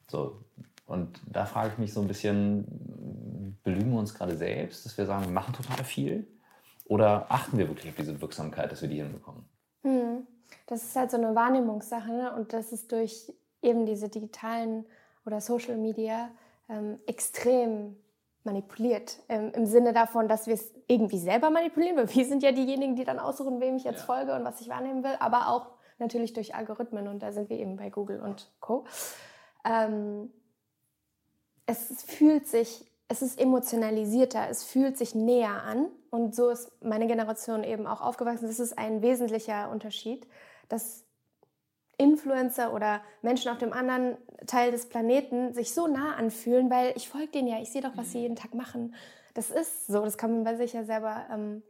[0.08, 0.40] So,
[0.86, 5.06] und da frage ich mich so ein bisschen, belügen wir uns gerade selbst, dass wir
[5.06, 6.28] sagen, wir machen total viel
[6.86, 9.46] oder achten wir wirklich auf diese Wirksamkeit, dass wir die hinbekommen?
[9.84, 10.28] Hm.
[10.68, 12.36] Das ist halt so eine Wahrnehmungssache ne?
[12.36, 14.86] und das ist durch eben diese digitalen
[15.26, 16.30] oder Social Media
[16.70, 17.96] ähm, extrem
[18.44, 19.20] manipuliert.
[19.28, 22.96] Ähm, Im Sinne davon, dass wir es irgendwie selber manipulieren, weil wir sind ja diejenigen,
[22.96, 24.06] die dann aussuchen, wem ich jetzt ja.
[24.06, 27.58] folge und was ich wahrnehmen will, aber auch natürlich durch Algorithmen und da sind wir
[27.58, 28.86] eben bei Google und Co.
[29.64, 30.32] Ähm,
[31.66, 35.88] es fühlt sich es ist emotionalisierter, es fühlt sich näher an.
[36.10, 38.48] Und so ist meine Generation eben auch aufgewachsen.
[38.48, 40.26] Das ist ein wesentlicher Unterschied,
[40.70, 41.04] dass
[41.98, 47.08] Influencer oder Menschen auf dem anderen Teil des Planeten sich so nah anfühlen, weil ich
[47.10, 48.96] folge denen ja, ich sehe doch, was sie jeden Tag machen.
[49.34, 51.64] Das ist so, das kann man bei sich ja selber ähm,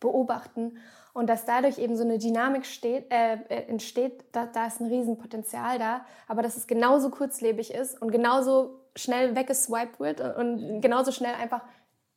[0.00, 0.78] beobachten.
[1.12, 4.88] Und dass dadurch eben so eine Dynamik steht, äh, äh, entsteht, da, da ist ein
[4.88, 11.12] Riesenpotenzial da, aber dass es genauso kurzlebig ist und genauso schnell weggeswiped wird und genauso
[11.12, 11.62] schnell einfach,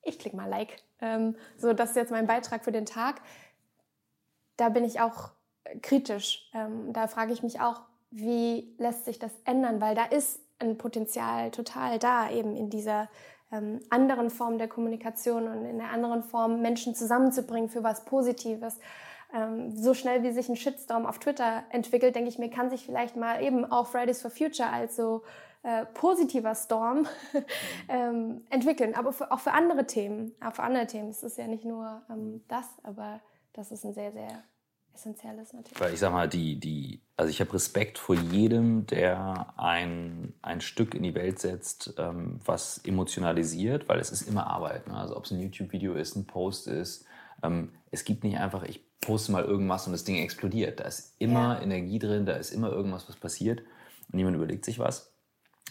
[0.01, 0.77] ich klicke mal Like.
[1.01, 3.21] Ähm, so, das ist jetzt mein Beitrag für den Tag.
[4.57, 5.31] Da bin ich auch
[5.81, 6.49] kritisch.
[6.53, 10.77] Ähm, da frage ich mich auch, wie lässt sich das ändern, weil da ist ein
[10.77, 13.09] Potenzial total da, eben in dieser
[13.51, 18.79] ähm, anderen Form der Kommunikation und in der anderen Form Menschen zusammenzubringen für was Positives.
[19.33, 22.85] Ähm, so schnell wie sich ein Shitstorm auf Twitter entwickelt, denke ich mir, kann sich
[22.85, 25.23] vielleicht mal eben auch Fridays for Future als so
[25.63, 27.07] äh, positiver Storm
[27.89, 31.09] ähm, entwickeln, aber für, auch für andere Themen, auch für andere Themen.
[31.09, 33.19] Es ist ja nicht nur ähm, das, aber
[33.53, 34.43] das ist ein sehr, sehr
[34.93, 35.79] essentielles natürlich.
[35.79, 40.61] Weil ich sag mal, die, die, also ich habe Respekt vor jedem, der ein, ein
[40.61, 44.87] Stück in die Welt setzt, ähm, was emotionalisiert, weil es ist immer Arbeit.
[44.87, 44.95] Ne?
[44.95, 47.05] Also ob es ein YouTube-Video ist, ein Post ist.
[47.43, 50.79] Ähm, es gibt nicht einfach, ich poste mal irgendwas und das Ding explodiert.
[50.79, 51.61] Da ist immer ja.
[51.61, 55.13] Energie drin, da ist immer irgendwas, was passiert und niemand überlegt sich was.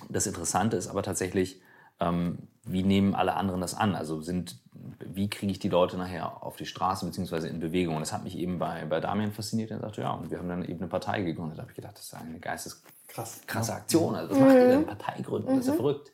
[0.08, 1.60] Das Interessante ist aber tatsächlich,
[2.00, 3.94] ähm, wie nehmen alle anderen das an?
[3.94, 4.58] Also sind,
[5.00, 7.48] wie kriege ich die Leute nachher auf die Straße bzw.
[7.48, 7.96] in Bewegung?
[7.96, 9.70] Und das hat mich eben bei, bei Damian fasziniert.
[9.70, 11.58] Er sagte, ja, und wir haben dann eben eine Partei gegründet.
[11.58, 14.14] Da habe ich gedacht, das ist eine geisteskrasse krasse Aktion.
[14.14, 14.86] Also was macht ihr denn?
[14.86, 15.48] Partei gründen?
[15.48, 15.78] Das ist ja mhm.
[15.78, 16.12] verrückt.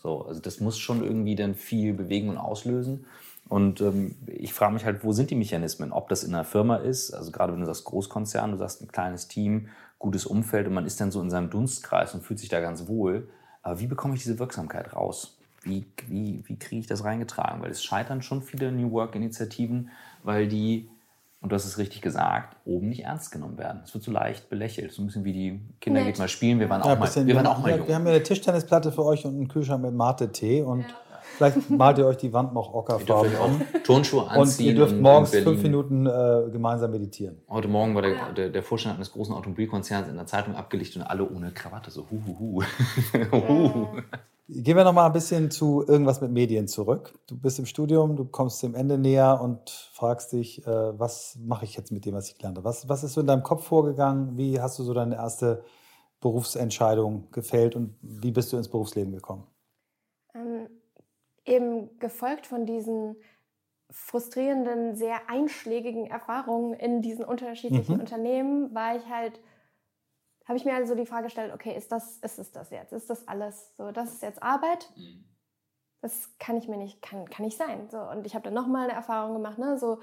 [0.00, 3.06] So, also das muss schon irgendwie dann viel bewegen und auslösen.
[3.48, 5.92] Und ähm, ich frage mich halt, wo sind die Mechanismen?
[5.92, 8.92] Ob das in einer Firma ist, also gerade wenn du sagst Großkonzern, du sagst ein
[8.92, 12.48] kleines Team, gutes Umfeld und man ist dann so in seinem Dunstkreis und fühlt sich
[12.48, 13.28] da ganz wohl.
[13.62, 15.38] Aber wie bekomme ich diese Wirksamkeit raus?
[15.62, 17.60] Wie, wie, wie kriege ich das reingetragen?
[17.60, 19.90] Weil es scheitern schon viele New Work-Initiativen,
[20.22, 20.88] weil die,
[21.40, 23.80] und du hast es richtig gesagt, oben nicht ernst genommen werden.
[23.84, 24.92] Es wird so leicht belächelt.
[24.92, 26.60] So ein bisschen wie die Kinder geht mal spielen.
[26.60, 27.88] Wir waren auch, ja, mal, wir waren auch mal jung.
[27.88, 30.86] Wir haben hier eine Tischtennisplatte für euch und einen Kühlschrank mit Mate-Tee und ja.
[31.38, 33.62] Vielleicht malt ihr euch die Wand noch ockerfarben an.
[33.84, 34.40] Turnschuhe anziehen.
[34.40, 37.40] Und ihr dürft morgens fünf Minuten äh, gemeinsam meditieren.
[37.48, 41.08] Heute Morgen war der, der, der, Vorstand eines großen Automobilkonzerns in der Zeitung abgelichtet und
[41.08, 41.92] alle ohne Krawatte.
[41.92, 42.64] So huhuhu.
[43.30, 43.86] Hu.
[44.48, 47.16] Gehen wir noch mal ein bisschen zu irgendwas mit Medien zurück.
[47.28, 51.66] Du bist im Studium, du kommst dem Ende näher und fragst dich, äh, was mache
[51.66, 52.64] ich jetzt mit dem, was ich gelernt habe?
[52.64, 54.36] Was, was ist so in deinem Kopf vorgegangen?
[54.36, 55.62] Wie hast du so deine erste
[56.20, 59.44] Berufsentscheidung gefällt und wie bist du ins Berufsleben gekommen?
[61.48, 63.16] Eben gefolgt von diesen
[63.90, 68.00] frustrierenden, sehr einschlägigen Erfahrungen in diesen unterschiedlichen mhm.
[68.00, 69.40] Unternehmen, war ich halt,
[70.44, 72.92] habe ich mir also die Frage gestellt, okay, ist das, ist es das jetzt?
[72.92, 73.90] Ist das alles so?
[73.90, 74.90] Das ist jetzt Arbeit?
[74.96, 75.24] Mhm.
[76.00, 77.88] Das kann ich mir nicht, kann, kann nicht sein.
[77.90, 79.78] So, und ich habe dann nochmal eine Erfahrung gemacht, ne?
[79.78, 80.00] So,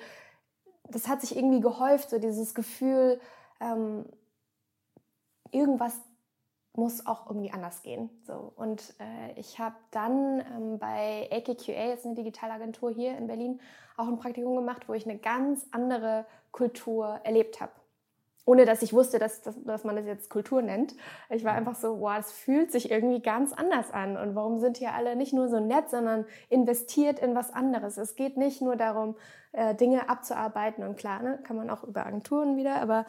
[0.89, 3.21] das hat sich irgendwie gehäuft, so dieses Gefühl,
[3.59, 4.05] ähm,
[5.51, 6.01] irgendwas
[6.77, 8.09] muss auch irgendwie anders gehen.
[8.25, 8.51] So.
[8.55, 13.59] Und äh, ich habe dann ähm, bei AKQA, ist eine Digitalagentur hier in Berlin,
[13.97, 17.71] auch ein Praktikum gemacht, wo ich eine ganz andere Kultur erlebt habe.
[18.47, 20.95] Ohne dass ich wusste, dass, dass, dass, man das jetzt Kultur nennt.
[21.31, 24.17] Ich war einfach so, wow, das fühlt sich irgendwie ganz anders an.
[24.17, 27.97] Und warum sind hier alle nicht nur so nett, sondern investiert in was anderes?
[27.97, 29.15] Es geht nicht nur darum,
[29.51, 30.83] äh, Dinge abzuarbeiten.
[30.83, 33.05] Und klar, ne, kann man auch über Agenturen wieder, aber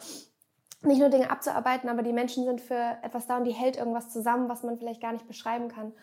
[0.81, 4.09] nicht nur Dinge abzuarbeiten, aber die Menschen sind für etwas da und die hält irgendwas
[4.09, 5.93] zusammen, was man vielleicht gar nicht beschreiben kann.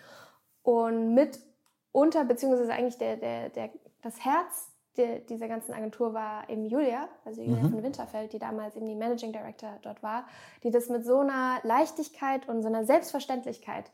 [0.63, 3.71] Und mitunter, beziehungsweise eigentlich der, der, der,
[4.03, 7.71] das Herz der, dieser ganzen Agentur war eben Julia, also Julia mhm.
[7.71, 10.27] von Winterfeld, die damals eben die Managing Director dort war,
[10.63, 13.91] die das mit so einer Leichtigkeit und so einer Selbstverständlichkeit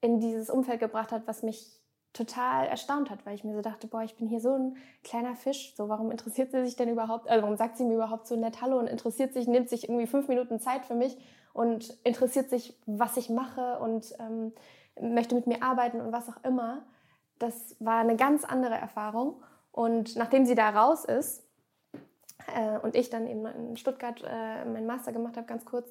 [0.00, 1.80] in dieses Umfeld gebracht hat, was mich
[2.12, 5.34] total erstaunt hat, weil ich mir so dachte, boah, ich bin hier so ein kleiner
[5.34, 8.36] Fisch, so warum interessiert sie sich denn überhaupt, also warum sagt sie mir überhaupt so
[8.36, 11.16] nett Hallo und interessiert sich, nimmt sich irgendwie fünf Minuten Zeit für mich
[11.54, 14.52] und interessiert sich, was ich mache und ähm,
[15.00, 16.82] möchte mit mir arbeiten und was auch immer.
[17.38, 19.42] Das war eine ganz andere Erfahrung.
[19.72, 21.42] Und nachdem sie da raus ist
[22.54, 25.90] äh, und ich dann eben in Stuttgart äh, meinen Master gemacht habe, ganz kurz,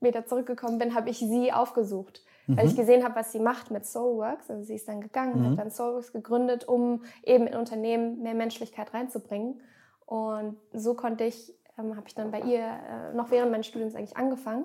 [0.00, 2.56] wieder zurückgekommen bin, habe ich sie aufgesucht mhm.
[2.56, 4.50] weil ich gesehen habe, was sie macht mit Soulworks.
[4.50, 5.50] Also sie ist dann gegangen, mhm.
[5.50, 9.60] hat dann Soulworks gegründet, um eben in Unternehmen mehr Menschlichkeit reinzubringen.
[10.06, 13.94] Und so konnte ich, ähm, habe ich dann bei ihr äh, noch während meines Studiums
[13.94, 14.64] eigentlich angefangen,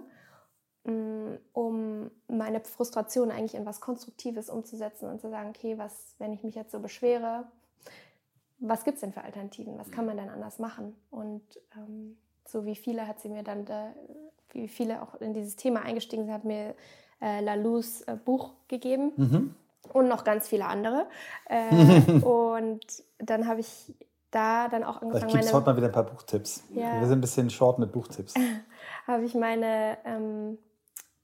[0.85, 6.33] mm, um meine Frustration eigentlich in was Konstruktives umzusetzen und zu sagen, okay, was, wenn
[6.33, 7.45] ich mich jetzt so beschwere,
[8.59, 9.77] was gibt es denn für Alternativen?
[9.77, 10.95] Was kann man denn anders machen?
[11.11, 11.43] Und
[11.75, 12.17] ähm,
[12.47, 13.93] so wie viele hat sie mir dann, da,
[14.51, 16.75] wie viele auch in dieses Thema eingestiegen sind, hat mir
[17.21, 19.55] äh, Lalous äh, Buch gegeben mhm.
[19.93, 21.07] und noch ganz viele andere.
[21.45, 22.85] Äh, und
[23.19, 23.93] dann habe ich
[24.31, 25.29] da dann auch angefangen.
[25.29, 26.63] Vielleicht gibt es heute mal wieder ein paar Buchtipps.
[26.73, 26.99] Ja.
[26.99, 28.33] Wir sind ein bisschen short mit Buchtipps.
[29.07, 30.57] habe ich meine ähm,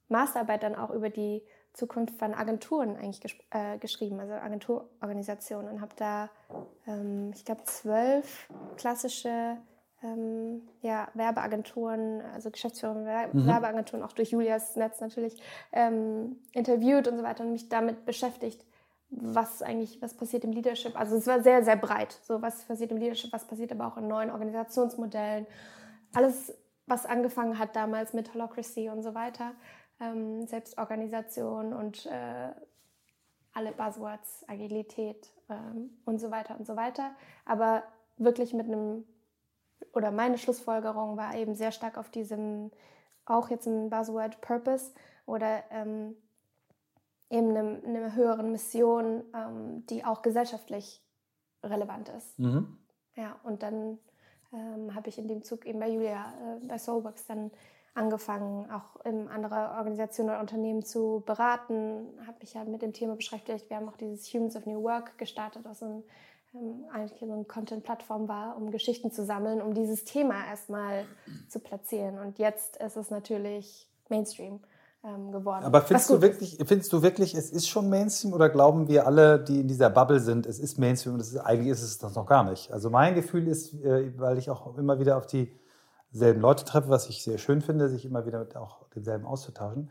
[0.07, 5.93] Masterarbeit dann auch über die Zukunft von Agenturen eigentlich äh, geschrieben, also Agenturorganisationen und habe
[5.95, 6.29] da,
[6.85, 9.57] ähm, ich glaube, zwölf klassische
[10.03, 12.93] ähm, ja, Werbeagenturen, also Geschäftsführer
[13.33, 13.45] mhm.
[13.47, 15.41] Werbeagenturen, auch durch Julias Netz natürlich,
[15.71, 18.65] ähm, interviewt und so weiter und mich damit beschäftigt,
[19.09, 20.97] was eigentlich, was passiert im Leadership.
[20.97, 22.17] Also es war sehr, sehr breit.
[22.23, 25.45] So, was passiert im Leadership, was passiert aber auch in neuen Organisationsmodellen.
[26.13, 26.53] Alles,
[26.87, 29.51] was angefangen hat damals mit Holocracy und so weiter,
[29.99, 32.51] ähm, Selbstorganisation und äh,
[33.53, 37.11] alle Buzzwords, Agilität ähm, und so weiter und so weiter.
[37.45, 37.83] Aber
[38.17, 39.03] wirklich mit einem,
[39.93, 42.71] oder meine Schlussfolgerung war eben sehr stark auf diesem,
[43.25, 44.91] auch jetzt ein Buzzword Purpose
[45.25, 46.15] oder ähm,
[47.29, 51.01] eben eine, eine höheren Mission, ähm, die auch gesellschaftlich
[51.63, 52.37] relevant ist.
[52.39, 52.77] Mhm.
[53.15, 53.99] Ja, und dann
[54.53, 57.51] ähm, habe ich in dem Zug eben bei Julia, äh, bei Soulworks dann
[57.93, 63.15] angefangen, auch in andere Organisationen oder Unternehmen zu beraten, habe mich ja mit dem Thema
[63.15, 63.69] beschäftigt.
[63.69, 66.03] Wir haben auch dieses Humans of New Work gestartet, was ein, ähm,
[66.93, 71.05] eigentlich so eine Content-Plattform war, um Geschichten zu sammeln, um dieses Thema erstmal
[71.47, 72.19] zu platzieren.
[72.19, 74.59] Und jetzt ist es natürlich Mainstream
[75.03, 75.63] ähm, geworden.
[75.63, 79.39] Aber findest du, wirklich, findest du wirklich, es ist schon Mainstream oder glauben wir alle,
[79.39, 82.25] die in dieser Bubble sind, es ist Mainstream und ist, eigentlich ist es das noch
[82.25, 82.71] gar nicht?
[82.71, 87.07] Also mein Gefühl ist, äh, weil ich auch immer wieder auf dieselben Leute treffe, was
[87.07, 89.89] ich sehr schön finde, sich immer wieder mit auch denselben auszutauschen.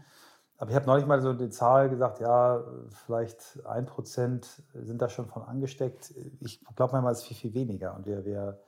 [0.60, 2.62] Aber ich habe neulich mal so die Zahl gesagt, ja,
[3.06, 6.12] vielleicht ein Prozent sind da schon von angesteckt.
[6.40, 7.96] Ich glaube manchmal ist viel, viel weniger.
[7.96, 8.60] Und wir, wir,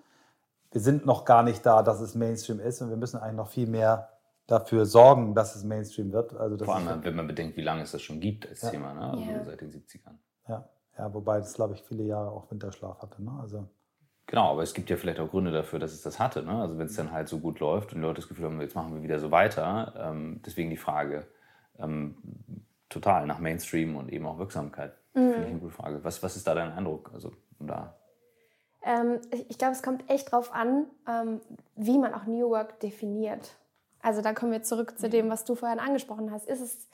[0.70, 2.80] wir sind noch gar nicht da, dass es Mainstream ist.
[2.80, 4.08] Und wir müssen eigentlich noch viel mehr
[4.46, 6.34] dafür sorgen, dass es Mainstream wird.
[6.34, 8.70] Also Vor allem, wenn man bedenkt, wie lange es das schon gibt als ja.
[8.70, 9.10] Thema, ne?
[9.10, 9.44] also yeah.
[9.44, 10.14] seit den 70ern.
[10.48, 10.66] Ja,
[10.96, 13.22] ja wobei das, glaube ich, viele Jahre auch Winterschlaf hatte.
[13.22, 13.38] Ne?
[13.38, 13.68] Also
[14.28, 16.42] Genau, aber es gibt ja vielleicht auch Gründe dafür, dass es das hatte.
[16.42, 16.58] Ne?
[16.58, 18.74] Also wenn es dann halt so gut läuft und die Leute das Gefühl haben, jetzt
[18.74, 19.92] machen wir wieder so weiter.
[19.94, 21.26] Ähm, deswegen die Frage
[21.78, 22.16] ähm,
[22.88, 24.94] total nach Mainstream und eben auch Wirksamkeit.
[25.14, 25.32] Mhm.
[25.32, 26.04] Finde ich eine gute Frage.
[26.04, 27.10] Was, was ist da dein Eindruck?
[27.12, 27.96] Also da
[28.84, 31.40] ähm, ich glaube, es kommt echt drauf an, ähm,
[31.76, 33.56] wie man auch New Work definiert.
[34.02, 36.48] Also da kommen wir zurück zu dem, was du vorhin angesprochen hast.
[36.48, 36.88] Ist es,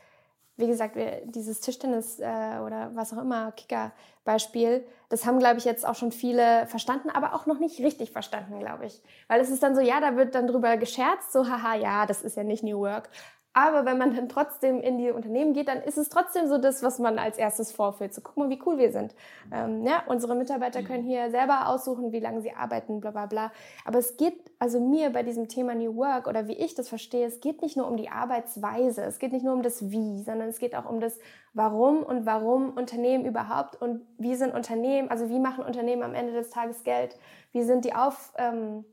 [0.57, 5.87] wie gesagt, dieses Tischtennis äh, oder was auch immer, Kicker-Beispiel, das haben, glaube ich, jetzt
[5.87, 9.01] auch schon viele verstanden, aber auch noch nicht richtig verstanden, glaube ich.
[9.27, 12.21] Weil es ist dann so, ja, da wird dann drüber gescherzt, so, haha, ja, das
[12.21, 13.09] ist ja nicht New Work.
[13.55, 16.83] Aber wenn man dann trotzdem in die Unternehmen geht, dann ist es trotzdem so das,
[16.83, 18.15] was man als erstes vorführt.
[18.15, 19.15] So, guck mal, wie cool wir sind.
[19.53, 23.51] Ähm, ja, unsere Mitarbeiter können hier selber aussuchen, wie lange sie arbeiten, bla bla bla.
[23.85, 27.27] Aber es geht also mir bei diesem Thema New Work oder wie ich das verstehe,
[27.27, 30.49] es geht nicht nur um die Arbeitsweise, es geht nicht nur um das Wie, sondern
[30.49, 31.19] es geht auch um das
[31.55, 36.33] Warum und warum Unternehmen überhaupt und wie sind Unternehmen, also wie machen Unternehmen am Ende
[36.33, 37.19] des Tages Geld,
[37.53, 38.33] wie sind die auf...
[38.37, 38.85] Ähm,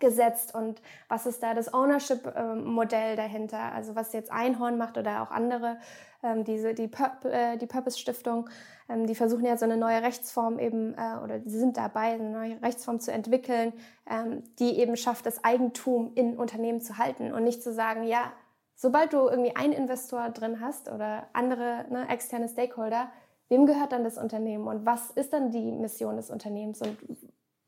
[0.00, 5.30] gesetzt und was ist da das Ownership-Modell dahinter, also was jetzt Einhorn macht oder auch
[5.30, 5.78] andere,
[6.22, 8.48] ähm, diese, die, Pur äh, die Purpose-Stiftung,
[8.88, 12.30] ähm, die versuchen ja so eine neue Rechtsform eben, äh, oder sie sind dabei, eine
[12.30, 13.72] neue Rechtsform zu entwickeln,
[14.08, 18.32] ähm, die eben schafft, das Eigentum in Unternehmen zu halten und nicht zu sagen, ja,
[18.74, 23.08] sobald du irgendwie einen Investor drin hast oder andere ne, externe Stakeholder,
[23.48, 26.96] wem gehört dann das Unternehmen und was ist dann die Mission des Unternehmens und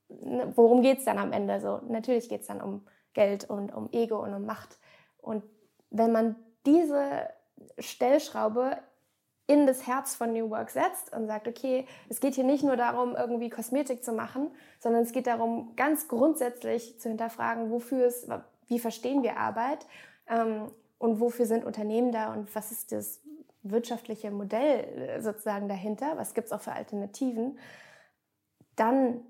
[0.09, 1.61] worum geht es dann am Ende?
[1.61, 4.79] So, natürlich geht es dann um Geld und um Ego und um Macht.
[5.19, 5.43] Und
[5.91, 7.31] wenn man diese
[7.79, 8.79] Stellschraube
[9.47, 12.77] in das Herz von New Work setzt und sagt, okay, es geht hier nicht nur
[12.77, 14.51] darum, irgendwie Kosmetik zu machen,
[14.81, 18.29] sondern es geht darum, ganz grundsätzlich zu hinterfragen, wofür es,
[18.67, 19.87] wie verstehen wir Arbeit
[20.27, 23.21] ähm, und wofür sind Unternehmen da und was ist das
[23.63, 27.59] wirtschaftliche Modell äh, sozusagen dahinter, was gibt es auch für Alternativen,
[28.75, 29.21] dann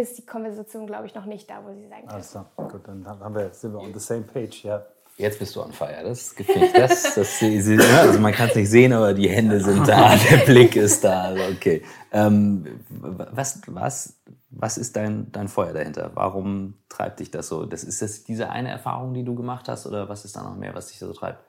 [0.00, 2.14] ist die Konversation, glaube ich, noch nicht da, wo sie sein könnte.
[2.14, 4.84] Also, gut, dann haben wir, sind wir on the same page, ja.
[5.20, 6.72] Jetzt bist du on fire, das gefällt ich.
[6.72, 10.76] Das, das, also man kann es nicht sehen, aber die Hände sind da, der Blick
[10.76, 11.24] ist da.
[11.24, 11.82] Also okay.
[12.10, 16.12] Ähm, was, was, was ist dein, dein Feuer dahinter?
[16.14, 17.66] Warum treibt dich das so?
[17.66, 20.56] Das, ist das diese eine Erfahrung, die du gemacht hast, oder was ist da noch
[20.56, 21.44] mehr, was dich so treibt?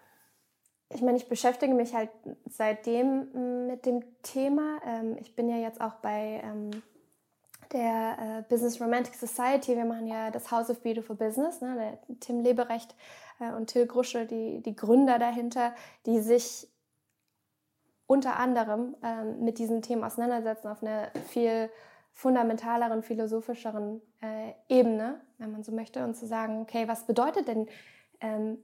[0.93, 2.09] Ich meine, ich beschäftige mich halt
[2.49, 4.79] seitdem mit dem Thema.
[4.85, 6.71] Ähm, ich bin ja jetzt auch bei ähm,
[7.73, 9.75] der äh, Business Romantic Society.
[9.75, 11.61] Wir machen ja das House of Beautiful Business.
[11.61, 11.99] Ne?
[12.09, 12.95] Der Tim Leberecht
[13.39, 15.73] äh, und Till Grusche, die, die Gründer dahinter,
[16.05, 16.67] die sich
[18.07, 21.69] unter anderem ähm, mit diesen Themen auseinandersetzen auf einer viel
[22.13, 27.67] fundamentaleren, philosophischeren äh, Ebene, wenn man so möchte, und zu sagen, okay, was bedeutet denn
[28.19, 28.57] ähm,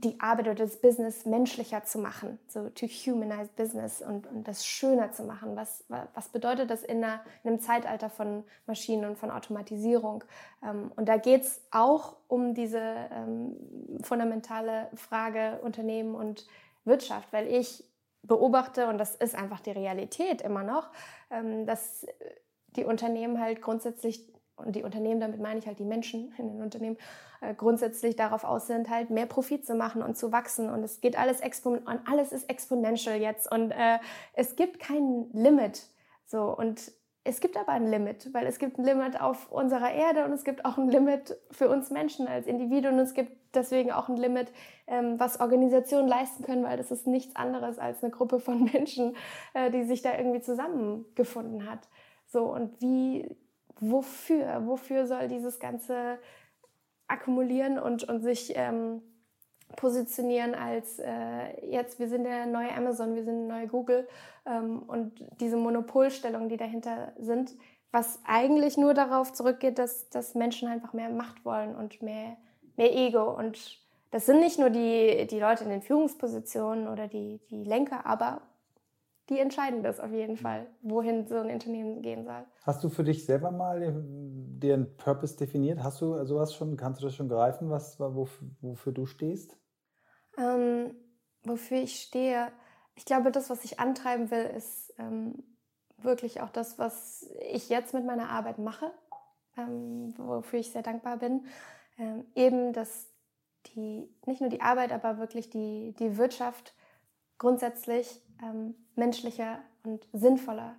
[0.00, 4.64] die Arbeit oder das Business menschlicher zu machen, so to humanize Business und, und das
[4.64, 5.56] schöner zu machen.
[5.56, 5.84] Was,
[6.14, 10.24] was bedeutet das in, einer, in einem Zeitalter von Maschinen und von Automatisierung?
[10.62, 13.56] Ähm, und da geht es auch um diese ähm,
[14.02, 16.46] fundamentale Frage Unternehmen und
[16.84, 17.84] Wirtschaft, weil ich
[18.22, 20.90] beobachte, und das ist einfach die Realität immer noch,
[21.30, 22.06] ähm, dass
[22.76, 26.62] die Unternehmen halt grundsätzlich und die Unternehmen, damit meine ich halt die Menschen in den
[26.62, 26.96] Unternehmen,
[27.56, 30.70] grundsätzlich darauf aus sind, halt mehr Profit zu machen und zu wachsen.
[30.70, 33.98] Und es geht alles und alles ist exponential jetzt und äh,
[34.34, 35.86] es gibt kein Limit.
[36.26, 40.24] So und es gibt aber ein Limit, weil es gibt ein Limit auf unserer Erde
[40.24, 43.90] und es gibt auch ein Limit für uns Menschen als Individuen und es gibt deswegen
[43.90, 44.50] auch ein Limit,
[44.86, 49.16] ähm, was Organisationen leisten können, weil das ist nichts anderes als eine Gruppe von Menschen,
[49.52, 51.88] äh, die sich da irgendwie zusammengefunden hat.
[52.26, 53.28] So und wie,
[53.80, 56.18] wofür, wofür soll dieses ganze
[57.10, 59.02] akkumulieren und, und sich ähm,
[59.76, 64.08] positionieren als äh, jetzt, wir sind der neue Amazon, wir sind der neue Google
[64.46, 67.54] ähm, und diese Monopolstellungen, die dahinter sind,
[67.92, 72.36] was eigentlich nur darauf zurückgeht, dass, dass Menschen einfach mehr Macht wollen und mehr,
[72.76, 73.30] mehr Ego.
[73.36, 73.80] Und
[74.10, 78.42] das sind nicht nur die, die Leute in den Führungspositionen oder die, die Lenker, aber
[79.30, 82.44] die entscheiden das auf jeden Fall, wohin so ein Unternehmen gehen soll.
[82.64, 85.82] Hast du für dich selber mal den, den Purpose definiert?
[85.82, 89.56] Hast du sowas schon, kannst du das schon greifen, was, wofür, wofür du stehst?
[90.36, 90.94] Ähm,
[91.44, 92.48] wofür ich stehe,
[92.96, 95.44] ich glaube, das, was ich antreiben will, ist ähm,
[95.98, 98.90] wirklich auch das, was ich jetzt mit meiner Arbeit mache,
[99.56, 101.46] ähm, wofür ich sehr dankbar bin.
[101.98, 103.08] Ähm, eben, dass
[103.66, 106.74] die, nicht nur die Arbeit, aber wirklich die, die Wirtschaft
[107.38, 110.76] grundsätzlich ähm, menschlicher und sinnvoller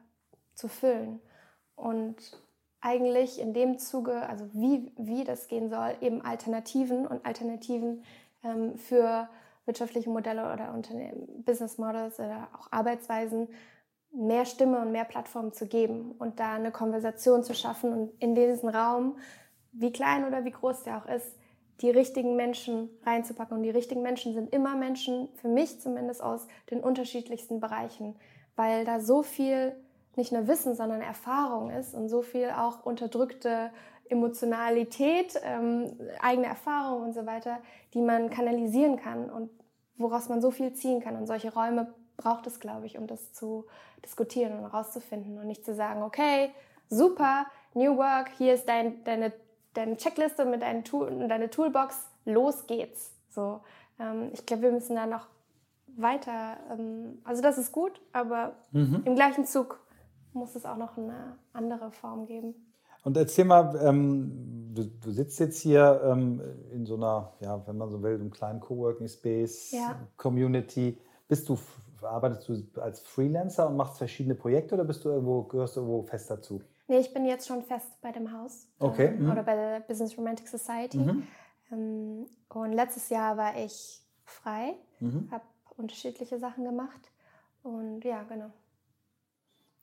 [0.55, 1.19] zu füllen.
[1.75, 2.15] Und
[2.81, 8.03] eigentlich in dem Zuge, also wie, wie das gehen soll, eben Alternativen und Alternativen
[8.43, 9.29] ähm, für
[9.65, 10.75] wirtschaftliche Modelle oder
[11.45, 13.47] Business Models oder auch Arbeitsweisen
[14.11, 18.35] mehr Stimme und mehr Plattform zu geben und da eine Konversation zu schaffen und in
[18.35, 19.17] diesen Raum,
[19.71, 21.37] wie klein oder wie groß der auch ist,
[21.81, 23.57] die richtigen Menschen reinzupacken.
[23.57, 28.15] Und die richtigen Menschen sind immer Menschen, für mich zumindest aus den unterschiedlichsten Bereichen,
[28.55, 29.75] weil da so viel
[30.15, 33.71] nicht nur Wissen, sondern Erfahrung ist und so viel auch unterdrückte
[34.09, 37.59] Emotionalität, ähm, eigene Erfahrungen und so weiter,
[37.93, 39.49] die man kanalisieren kann und
[39.95, 41.15] woraus man so viel ziehen kann.
[41.15, 43.65] Und solche Räume braucht es, glaube ich, um das zu
[44.03, 46.51] diskutieren und herauszufinden und nicht zu sagen, okay,
[46.89, 49.31] super, New Work, hier ist dein, deine,
[49.73, 53.11] deine Checkliste mit deinen Tool, deine Toolbox, los geht's.
[53.29, 53.61] So,
[53.99, 55.27] ähm, ich glaube, wir müssen da noch
[55.97, 59.03] weiter, ähm, also das ist gut, aber mhm.
[59.05, 59.79] im gleichen Zug
[60.33, 62.55] muss es auch noch eine andere Form geben.
[63.03, 66.41] Und erzähl mal, ähm, du, du, sitzt jetzt hier ähm,
[66.71, 69.95] in so einer, ja, wenn man so will, einem kleinen Coworking Space, ja.
[70.17, 70.97] Community.
[71.27, 71.57] Bist du,
[72.01, 76.03] arbeitest du als Freelancer und machst verschiedene Projekte oder bist du irgendwo, gehörst du irgendwo
[76.03, 76.61] fest dazu?
[76.91, 78.67] Nee, ich bin jetzt schon fest bei dem Haus.
[78.77, 79.05] Okay.
[79.05, 79.31] Ähm, mhm.
[79.31, 80.97] Oder bei der Business Romantic Society.
[80.97, 81.23] Mhm.
[81.71, 85.29] Ähm, und letztes Jahr war ich frei, mhm.
[85.31, 85.45] habe
[85.77, 87.13] unterschiedliche Sachen gemacht.
[87.63, 88.51] Und ja, genau.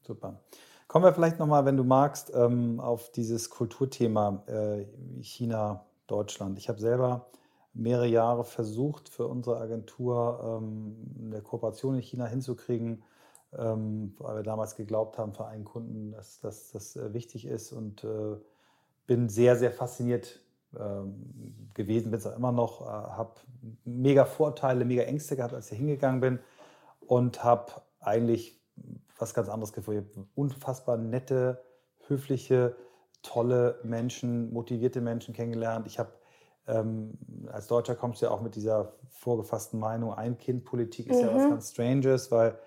[0.03, 0.39] Super.
[0.87, 4.85] Kommen wir vielleicht nochmal, wenn du magst, ähm, auf dieses Kulturthema äh,
[5.23, 6.59] China, Deutschland.
[6.59, 7.31] Ich habe selber
[7.73, 13.03] mehrere Jahre versucht, für unsere Agentur ähm, eine Kooperation in China hinzukriegen,
[13.57, 18.05] ähm, weil wir damals geglaubt haben für einen Kunden, dass, das äh, wichtig ist und
[18.05, 18.37] äh,
[19.07, 20.41] bin sehr, sehr fasziniert
[21.73, 23.41] gewesen, bin es auch immer noch, habe
[23.87, 26.39] mega Vorteile, mega Ängste gehabt, als ich hingegangen bin
[27.01, 28.61] und habe eigentlich
[29.17, 30.07] was ganz anderes gefunden.
[30.11, 31.65] Ich habe unfassbar nette,
[32.07, 32.77] höfliche,
[33.23, 35.87] tolle Menschen, motivierte Menschen kennengelernt.
[35.87, 36.11] Ich habe
[36.67, 37.17] ähm,
[37.51, 41.29] als Deutscher kommst du ja auch mit dieser vorgefassten Meinung, Ein-Kind-Politik ist mhm.
[41.29, 41.51] ja was mhm.
[41.51, 42.59] ganz Stranges, weil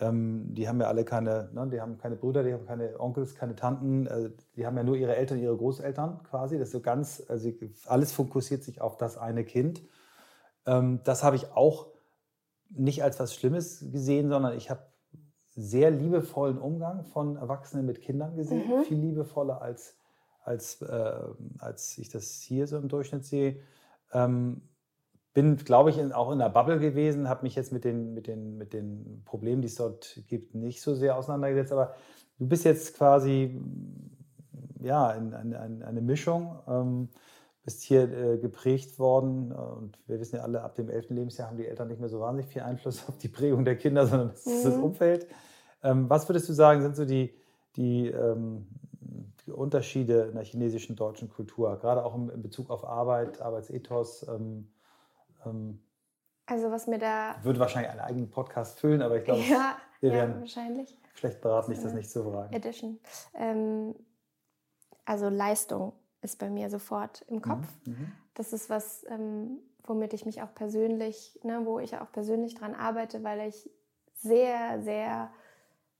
[0.00, 3.34] ähm, die haben ja alle keine, ne, die haben keine Brüder, die haben keine Onkels,
[3.34, 6.58] keine Tanten, äh, die haben ja nur ihre Eltern, ihre Großeltern quasi.
[6.58, 7.50] Das ist so ganz, also
[7.86, 9.82] alles fokussiert sich auf das eine Kind.
[10.66, 11.88] Ähm, das habe ich auch
[12.70, 14.82] nicht als was Schlimmes gesehen, sondern ich habe
[15.48, 18.84] sehr liebevollen Umgang von Erwachsenen mit Kindern gesehen, mhm.
[18.84, 19.96] viel liebevoller als,
[20.44, 21.20] als, äh,
[21.58, 23.56] als ich das hier so im Durchschnitt sehe.
[24.12, 24.62] Ähm,
[25.34, 28.26] bin, glaube ich, in, auch in der Bubble gewesen, habe mich jetzt mit den, mit,
[28.26, 31.72] den, mit den Problemen, die es dort gibt, nicht so sehr auseinandergesetzt.
[31.72, 31.94] Aber
[32.38, 33.60] du bist jetzt quasi
[34.80, 37.08] ja, in, in, in eine Mischung, ähm,
[37.62, 39.52] bist hier äh, geprägt worden.
[39.52, 41.10] Und wir wissen ja alle, ab dem 11.
[41.10, 44.06] Lebensjahr haben die Eltern nicht mehr so wahnsinnig viel Einfluss auf die Prägung der Kinder,
[44.06, 44.52] sondern das mhm.
[44.52, 44.84] ist das mhm.
[44.84, 45.26] Umfeld.
[45.82, 47.34] Ähm, was würdest du sagen, sind so die,
[47.76, 48.66] die, ähm,
[49.46, 54.26] die, Unterschiede in der chinesischen deutschen Kultur, gerade auch in, Bezug auf Arbeit, Arbeitsethos?
[54.28, 54.68] Ähm,
[55.48, 55.82] ähm,
[56.46, 57.36] also was mir da...
[57.42, 60.98] Würde wahrscheinlich einen eigenen Podcast füllen, aber ich glaube, ja, wir ja, wären wahrscheinlich.
[61.14, 62.54] schlecht beraten, nicht das nicht zu fragen.
[62.54, 62.98] Edition.
[63.34, 63.94] Ähm,
[65.04, 65.92] also Leistung
[66.22, 67.66] ist bei mir sofort im Kopf.
[67.84, 68.12] Mhm, mhm.
[68.34, 72.74] das ist was, ähm, womit ich mich auch persönlich, ne, wo ich auch persönlich dran
[72.74, 73.70] arbeite, weil ich
[74.14, 75.30] sehr, sehr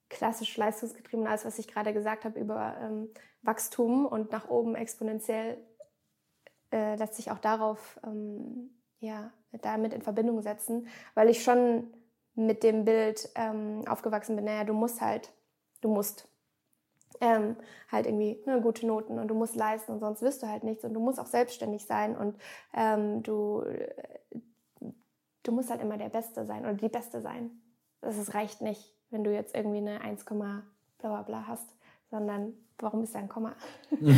[0.08, 3.10] klassisch leistungsgetrieben, alles, was ich gerade gesagt habe über ähm,
[3.42, 5.58] Wachstum und nach oben exponentiell,
[6.72, 8.70] äh, lässt sich auch darauf, ähm,
[9.00, 9.30] ja,
[9.62, 11.88] damit in Verbindung setzen, weil ich schon
[12.34, 15.32] mit dem Bild ähm, aufgewachsen bin, naja, du musst halt,
[15.80, 16.28] du musst.
[17.20, 17.56] ähm,
[17.90, 20.84] halt irgendwie ne, gute Noten und du musst leisten und sonst wirst du halt nichts
[20.84, 22.36] und du musst auch selbstständig sein und
[22.74, 23.64] ähm, du,
[25.42, 27.50] du musst halt immer der Beste sein oder die Beste sein.
[28.00, 30.62] Das reicht nicht, wenn du jetzt irgendwie eine 1, bla
[30.98, 31.68] bla bla hast,
[32.10, 33.54] sondern warum ist da ein Komma?
[34.00, 34.16] so, ähm,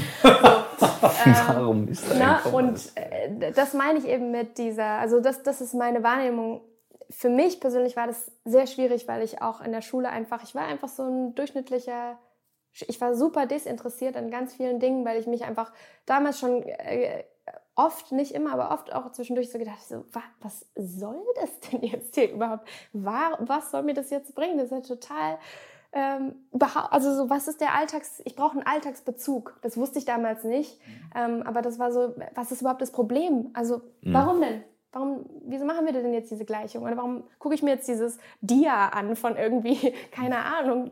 [1.49, 2.59] warum ist da ein na, Komma?
[2.59, 6.63] Und äh, das meine ich eben mit dieser, also das, das ist meine Wahrnehmung.
[7.11, 10.55] Für mich persönlich war das sehr schwierig, weil ich auch in der Schule einfach, ich
[10.55, 12.19] war einfach so ein durchschnittlicher
[12.73, 15.73] ich war super desinteressiert an ganz vielen Dingen, weil ich mich einfach
[16.07, 17.25] damals schon äh,
[17.75, 21.83] oft, nicht immer, aber oft auch zwischendurch so gedacht, so, was, was soll das denn
[21.83, 22.69] jetzt hier überhaupt?
[22.93, 24.59] War, was soll mir das jetzt bringen?
[24.59, 25.39] Das ist ja total,
[25.93, 26.35] ähm,
[26.91, 29.59] also so, was ist der Alltags, ich brauche einen Alltagsbezug.
[29.63, 31.11] Das wusste ich damals nicht, mhm.
[31.15, 33.51] ähm, aber das war so, was ist überhaupt das Problem?
[33.55, 34.15] Also, mhm.
[34.15, 34.63] warum denn?
[34.93, 36.83] Warum, wieso machen wir denn jetzt diese Gleichung?
[36.83, 40.91] Oder warum gucke ich mir jetzt dieses Dia an von irgendwie, keine Ahnung,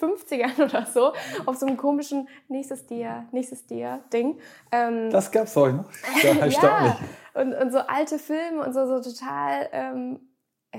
[0.00, 1.12] 50ern oder so,
[1.46, 4.38] auf so einem komischen nächstes Dia, nächstes Dia-Ding.
[4.72, 5.90] Ähm, das gab's heute noch.
[6.22, 6.98] Ja, ja,
[7.34, 10.20] und, und so alte Filme und so, so total, ähm,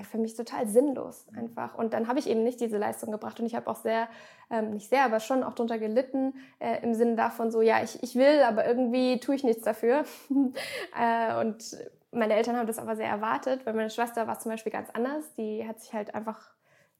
[0.09, 1.75] für mich total sinnlos einfach.
[1.75, 4.07] Und dann habe ich eben nicht diese Leistung gebracht und ich habe auch sehr,
[4.49, 8.01] ähm, nicht sehr, aber schon auch darunter gelitten, äh, im Sinne davon so, ja, ich,
[8.01, 10.05] ich will, aber irgendwie tue ich nichts dafür.
[10.99, 11.77] äh, und
[12.11, 15.33] meine Eltern haben das aber sehr erwartet, weil meine Schwester war zum Beispiel ganz anders.
[15.35, 16.51] Die hat sich halt einfach,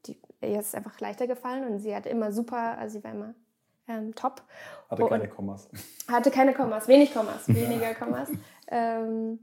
[0.06, 3.34] die, ihr ist einfach leichter gefallen und sie hat immer super, also sie war immer
[3.88, 4.42] ähm, top.
[4.89, 5.70] Hatte keine Kommas.
[6.10, 8.30] Hatte keine Kommas, wenig Kommas, weniger Kommas.
[8.68, 9.39] Ähm,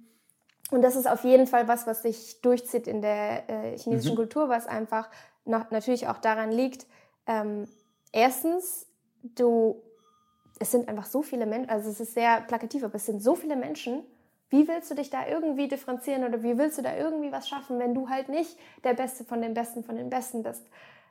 [0.71, 4.19] und das ist auf jeden Fall was, was sich durchzieht in der äh, chinesischen mhm.
[4.19, 5.09] Kultur, was einfach
[5.45, 6.87] noch, natürlich auch daran liegt,
[7.27, 7.69] ähm,
[8.13, 8.87] erstens,
[9.23, 9.83] du,
[10.59, 13.35] es sind einfach so viele Menschen, also es ist sehr plakativ, aber es sind so
[13.35, 14.03] viele Menschen,
[14.51, 17.79] wie willst du dich da irgendwie differenzieren oder wie willst du da irgendwie was schaffen,
[17.79, 20.67] wenn du halt nicht der Beste von den Besten von den Besten bist?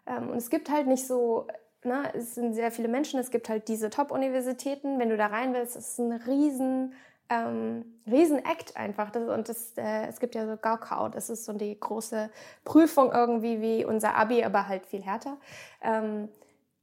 [0.08, 1.47] Ähm, und es gibt halt nicht so,
[1.84, 4.97] ne, es sind sehr viele Menschen, es gibt halt diese Top-Universitäten.
[4.97, 6.93] Wenn du da rein willst, ist es ein riesen,
[7.30, 9.12] ähm, riesen Act einfach.
[9.12, 12.30] Das, und das, äh, es gibt ja so Gaokao, das ist so die große
[12.64, 15.38] Prüfung irgendwie wie unser Abi, aber halt viel härter.
[15.82, 16.30] Ähm,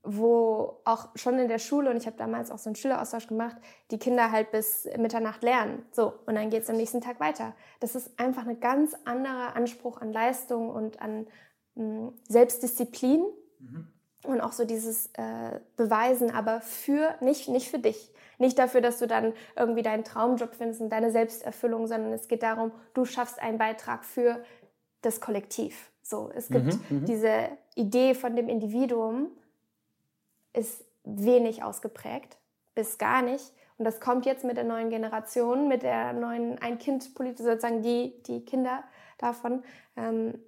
[0.05, 3.57] wo auch schon in der Schule, und ich habe damals auch so einen Schüleraustausch gemacht,
[3.91, 5.83] die Kinder halt bis Mitternacht lernen.
[5.93, 7.55] So, und dann geht es am nächsten Tag weiter.
[7.81, 11.27] Das ist einfach ein ganz anderer Anspruch an Leistung und an
[11.75, 13.25] mh, hm, Selbstdisziplin.
[13.61, 13.89] Mhm.
[14.25, 18.14] Und auch so dieses äh, Beweisen, aber für, nicht, nicht für dich.
[18.39, 22.43] Nicht dafür, dass du dann irgendwie deinen Traumjob findest und deine Selbsterfüllung, sondern es geht
[22.43, 24.43] darum, du schaffst einen Beitrag für
[25.03, 25.91] das Kollektiv.
[26.03, 27.05] So, es gibt mhm, mhm.
[27.07, 29.29] diese Idee von dem Individuum,
[30.53, 32.37] ist wenig ausgeprägt,
[32.75, 33.53] bis gar nicht.
[33.77, 38.45] Und das kommt jetzt mit der neuen Generation, mit der neuen Ein-Kind-Politik, sozusagen die, die
[38.45, 38.85] Kinder
[39.19, 39.65] davon.
[39.97, 40.39] Ähm,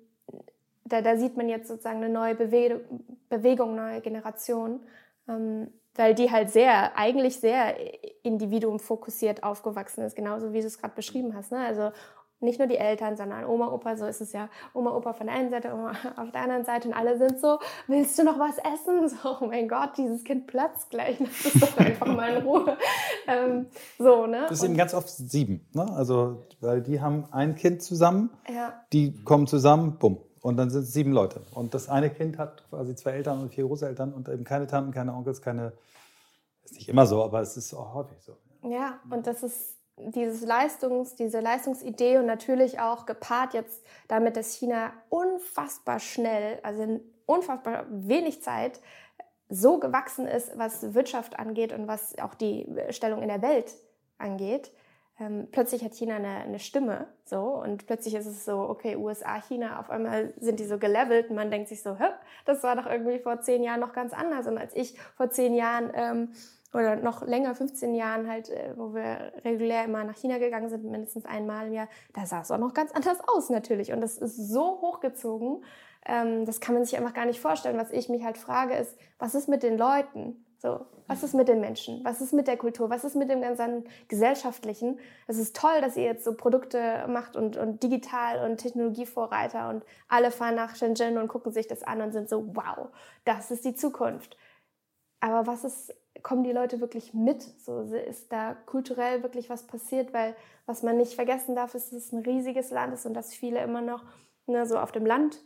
[0.84, 2.84] da, da sieht man jetzt sozusagen eine neue Bewe
[3.28, 4.80] Bewegung, neue Generation,
[5.28, 7.76] ähm, weil die halt sehr, eigentlich sehr
[8.22, 11.52] individuumfokussiert aufgewachsen ist, genauso wie du es gerade beschrieben hast.
[11.52, 11.58] Ne?
[11.58, 11.90] Also
[12.40, 14.48] nicht nur die Eltern, sondern Oma, Opa, so ist es ja.
[14.74, 17.58] Oma, Opa von der einen Seite, Oma auf der anderen Seite und alle sind so,
[17.86, 19.08] willst du noch was essen?
[19.16, 22.76] So, oh mein Gott, dieses Kind platzt gleich, lass es doch einfach mal in Ruhe.
[23.28, 23.66] Ähm,
[23.98, 24.42] so, ne?
[24.48, 25.84] Das ist eben ganz oft sieben, ne?
[25.96, 28.72] Also, weil die haben ein Kind zusammen, ja.
[28.92, 30.20] die kommen zusammen, bumm.
[30.46, 31.40] Und dann sind es sieben Leute.
[31.50, 34.92] Und das eine Kind hat quasi zwei Eltern und vier Großeltern und eben keine Tanten,
[34.92, 35.72] keine Onkels, keine,
[36.62, 38.36] ist nicht immer so, aber es ist auch häufig so.
[38.62, 44.54] Ja, und das ist dieses Leistungs, diese Leistungsidee und natürlich auch gepaart jetzt damit, dass
[44.54, 48.78] China unfassbar schnell, also in unfassbar wenig Zeit
[49.48, 53.74] so gewachsen ist, was Wirtschaft angeht und was auch die Stellung in der Welt
[54.16, 54.70] angeht.
[55.18, 59.40] Ähm, plötzlich hat China eine, eine, Stimme, so und plötzlich ist es so, okay, USA,
[59.40, 62.04] China, auf einmal sind die so gelevelt und man denkt sich so, Hö,
[62.44, 64.46] das war doch irgendwie vor zehn Jahren noch ganz anders.
[64.46, 66.32] Und als ich vor zehn Jahren ähm,
[66.74, 70.84] oder noch länger, 15 Jahren halt, äh, wo wir regulär immer nach China gegangen sind,
[70.84, 73.92] mindestens einmal im Jahr, da sah es auch noch ganz anders aus natürlich.
[73.92, 75.64] Und das ist so hochgezogen,
[76.04, 77.78] ähm, das kann man sich einfach gar nicht vorstellen.
[77.78, 80.44] Was ich mich halt frage, ist, was ist mit den Leuten?
[80.58, 82.04] So, was ist mit den Menschen?
[82.04, 82.88] Was ist mit der Kultur?
[82.90, 84.98] Was ist mit dem ganzen Gesellschaftlichen?
[85.26, 89.84] Es ist toll, dass ihr jetzt so Produkte macht und, und digital und Technologievorreiter und
[90.08, 92.88] alle fahren nach Shenzhen und gucken sich das an und sind so, wow,
[93.24, 94.36] das ist die Zukunft.
[95.20, 97.42] Aber was ist kommen die Leute wirklich mit?
[97.42, 100.34] So ist da kulturell wirklich was passiert, weil
[100.66, 103.60] was man nicht vergessen darf, ist, dass es ein riesiges Land ist und dass viele
[103.60, 104.04] immer noch
[104.46, 105.42] ne, so auf dem Land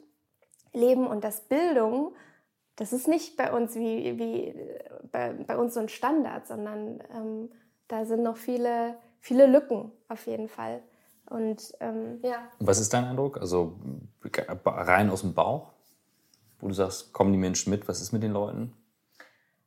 [0.72, 2.14] leben und dass Bildung,
[2.76, 4.54] das ist nicht bei uns wie, wie
[5.12, 7.50] bei, bei uns so ein Standard, sondern ähm,
[7.88, 10.82] da sind noch viele, viele Lücken auf jeden Fall.
[11.28, 12.48] Und ähm, ja.
[12.58, 13.38] Was ist dein Eindruck?
[13.38, 13.78] Also
[14.64, 15.72] rein aus dem Bauch,
[16.58, 17.86] wo du sagst, kommen die Menschen mit?
[17.88, 18.72] Was ist mit den Leuten?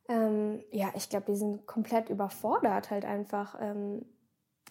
[0.08, 3.56] Ähm, ja, ich glaube, die sind komplett überfordert halt einfach.
[3.60, 4.04] Ähm,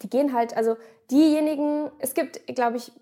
[0.02, 0.76] die gehen halt, also
[1.10, 2.92] diejenigen, es gibt, glaube ich,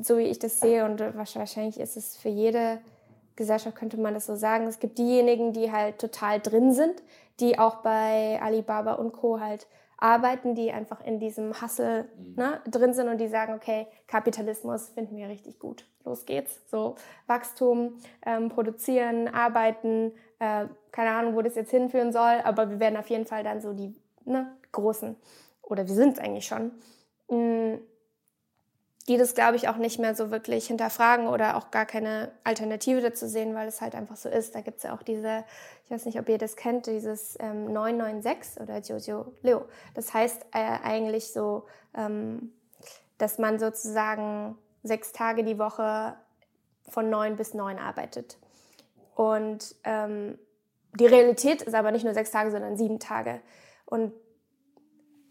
[0.00, 2.80] so wie ich das sehe und wahrscheinlich ist es für jede
[3.36, 7.02] Gesellschaft, könnte man das so sagen, es gibt diejenigen, die halt total drin sind,
[7.40, 9.40] die auch bei Alibaba und Co.
[9.40, 9.66] halt
[9.98, 12.34] arbeiten, die einfach in diesem Hustle mhm.
[12.36, 15.86] ne, drin sind und die sagen, okay, Kapitalismus finden wir richtig gut.
[16.04, 16.60] Los geht's.
[16.70, 22.80] So Wachstum, ähm, produzieren, arbeiten, äh, keine Ahnung, wo das jetzt hinführen soll, aber wir
[22.80, 25.16] werden auf jeden Fall dann so die ne, großen
[25.62, 26.72] oder wir sind es eigentlich schon,
[27.28, 27.78] mm,
[29.08, 33.00] die das, glaube ich, auch nicht mehr so wirklich hinterfragen oder auch gar keine Alternative
[33.00, 34.54] dazu sehen, weil es halt einfach so ist.
[34.54, 35.44] Da gibt es ja auch diese,
[35.84, 39.64] ich weiß nicht, ob ihr das kennt, dieses ähm, 996 oder Jojo Leo.
[39.94, 42.52] Das heißt äh, eigentlich so, ähm,
[43.18, 46.16] dass man sozusagen sechs Tage die Woche
[46.88, 48.38] von neun bis neun arbeitet.
[49.14, 50.38] Und ähm,
[50.94, 53.40] die Realität ist aber nicht nur sechs Tage, sondern sieben Tage.
[53.84, 54.12] Und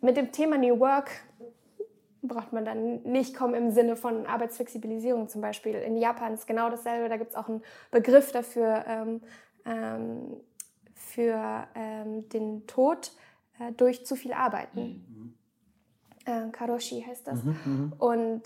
[0.02, 1.10] mit dem Thema New Work
[2.28, 5.76] braucht man dann nicht kommen im Sinne von Arbeitsflexibilisierung zum Beispiel.
[5.76, 7.62] In Japan ist genau dasselbe, da gibt es auch einen
[7.92, 9.22] Begriff dafür, ähm,
[9.66, 10.38] ähm,
[10.94, 13.12] für ähm, den Tod
[13.60, 15.06] äh, durch zu viel Arbeiten.
[15.08, 15.34] Mhm.
[16.26, 17.44] Äh, Karoshi heißt das.
[17.44, 17.94] Mhm, mhm.
[17.98, 18.42] Und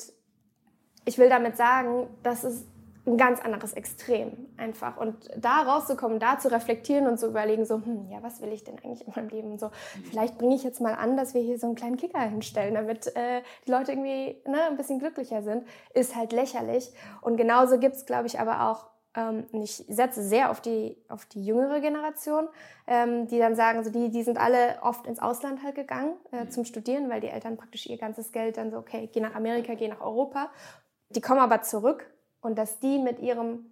[1.05, 2.65] ich will damit sagen, dass es
[3.09, 4.97] ein ganz anderes Extrem einfach.
[4.97, 8.63] Und da rauszukommen, da zu reflektieren und zu überlegen, so, hm, ja, was will ich
[8.63, 9.57] denn eigentlich in meinem Leben?
[9.57, 9.71] So,
[10.09, 13.07] vielleicht bringe ich jetzt mal an, dass wir hier so einen kleinen Kicker hinstellen, damit
[13.15, 16.91] äh, die Leute irgendwie ne, ein bisschen glücklicher sind, ist halt lächerlich.
[17.21, 21.25] Und genauso gibt es, glaube ich, aber auch, ähm, ich setze sehr auf die, auf
[21.25, 22.47] die jüngere Generation,
[22.85, 26.47] ähm, die dann sagen, so die, die sind alle oft ins Ausland halt gegangen äh,
[26.47, 29.73] zum Studieren, weil die Eltern praktisch ihr ganzes Geld dann so, okay, geh nach Amerika,
[29.73, 30.51] geh nach Europa.
[31.09, 32.05] Die kommen aber zurück
[32.41, 33.65] und dass die mit ihrem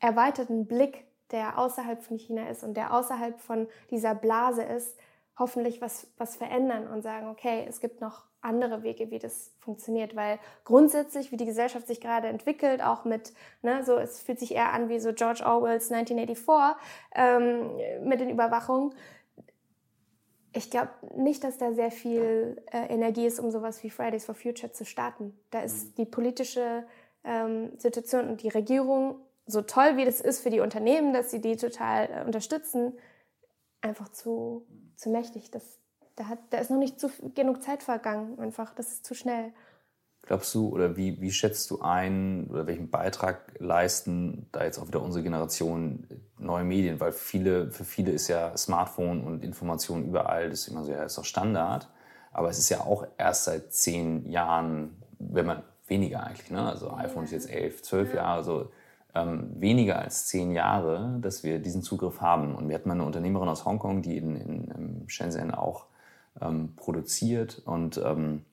[0.00, 4.96] erweiterten Blick, der außerhalb von China ist und der außerhalb von dieser Blase ist,
[5.38, 10.14] hoffentlich was, was verändern und sagen, okay, es gibt noch andere Wege, wie das funktioniert,
[10.16, 13.32] weil grundsätzlich, wie die Gesellschaft sich gerade entwickelt, auch mit,
[13.62, 16.76] ne, so, es fühlt sich eher an wie so George Orwells 1984
[17.14, 18.94] ähm, mit den Überwachungen.
[20.52, 24.34] Ich glaube nicht, dass da sehr viel äh, Energie ist, um sowas wie Fridays for
[24.34, 25.38] Future zu starten.
[25.50, 25.94] Da ist mhm.
[25.96, 26.84] die politische
[27.28, 31.40] ähm, Situation und die Regierung, so toll wie das ist für die Unternehmen, dass sie
[31.40, 32.94] die total äh, unterstützen,
[33.82, 34.66] einfach zu,
[34.96, 35.50] zu mächtig.
[35.50, 35.78] Das,
[36.16, 38.74] da, hat, da ist noch nicht zu, genug Zeit vergangen, einfach.
[38.74, 39.52] Das ist zu schnell.
[40.22, 44.88] Glaubst du oder wie, wie schätzt du ein oder welchen Beitrag leisten da jetzt auch
[44.88, 46.06] wieder unsere Generation
[46.38, 47.00] neue Medien?
[47.00, 51.04] Weil viele, für viele ist ja Smartphone und Information überall, das ist immer so, ja,
[51.04, 51.88] ist doch Standard.
[52.32, 56.50] Aber es ist ja auch erst seit zehn Jahren, wenn man weniger eigentlich.
[56.50, 56.62] Ne?
[56.62, 58.70] Also iPhone ist jetzt elf, zwölf Jahre, so
[59.14, 62.54] ähm, weniger als zehn Jahre, dass wir diesen Zugriff haben.
[62.54, 65.86] Und wir hatten mal eine Unternehmerin aus Hongkong, die in, in, in Shenzhen auch
[66.40, 68.44] ähm, produziert und ähm,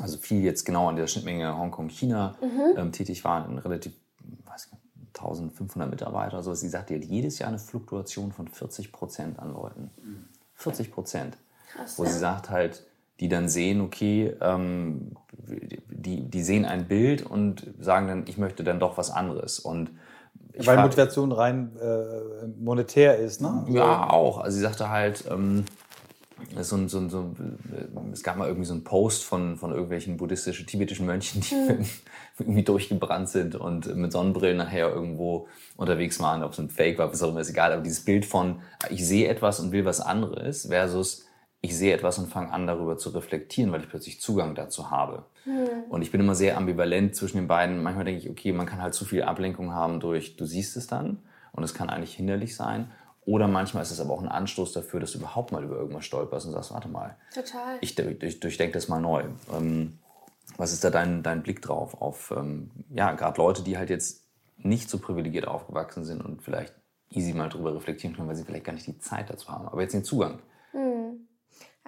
[0.00, 2.78] also viel jetzt genau an der Schnittmenge Hongkong-China mhm.
[2.78, 3.92] ähm, tätig war, ein relativ,
[4.44, 4.82] weiß nicht,
[5.16, 6.54] 1500 Mitarbeiter, so.
[6.54, 9.90] Sie sagt, die hat jedes Jahr eine Fluktuation von 40 Prozent an Leuten.
[10.54, 11.36] 40 Prozent.
[11.96, 12.86] Wo sie sagt halt,
[13.20, 15.12] die dann sehen, okay, ähm,
[15.88, 19.58] die, die sehen ein Bild und sagen dann, ich möchte dann doch was anderes.
[19.58, 19.90] Und
[20.56, 23.66] Weil frag, Motivation rein äh, monetär ist, ne?
[23.70, 24.38] Ja, auch.
[24.38, 25.64] Also sie sagte halt, ähm,
[26.60, 27.34] so, so, so,
[28.12, 31.84] es gab mal irgendwie so einen Post von, von irgendwelchen buddhistischen, tibetischen Mönchen, die mhm.
[32.38, 37.10] irgendwie durchgebrannt sind und mit Sonnenbrillen nachher irgendwo unterwegs waren, ob es ein Fake war,
[37.10, 37.72] was auch immer, ist egal.
[37.72, 38.60] Aber dieses Bild von,
[38.90, 41.27] ich sehe etwas und will was anderes versus,
[41.60, 45.24] ich sehe etwas und fange an, darüber zu reflektieren, weil ich plötzlich Zugang dazu habe.
[45.44, 45.68] Mhm.
[45.88, 47.82] Und ich bin immer sehr ambivalent zwischen den beiden.
[47.82, 50.86] Manchmal denke ich, okay, man kann halt zu viel Ablenkung haben durch, du siehst es
[50.86, 51.18] dann
[51.52, 52.90] und es kann eigentlich hinderlich sein.
[53.24, 56.04] Oder manchmal ist es aber auch ein Anstoß dafür, dass du überhaupt mal über irgendwas
[56.04, 57.16] stolperst und sagst, warte mal.
[57.34, 57.76] Total.
[57.80, 59.24] Ich durch, durchdenke das mal neu.
[59.52, 59.98] Ähm,
[60.56, 62.00] was ist da dein, dein Blick drauf?
[62.00, 64.24] Auf, ähm, ja, gerade Leute, die halt jetzt
[64.56, 66.74] nicht so privilegiert aufgewachsen sind und vielleicht
[67.10, 69.82] easy mal drüber reflektieren können, weil sie vielleicht gar nicht die Zeit dazu haben, aber
[69.82, 70.38] jetzt den Zugang.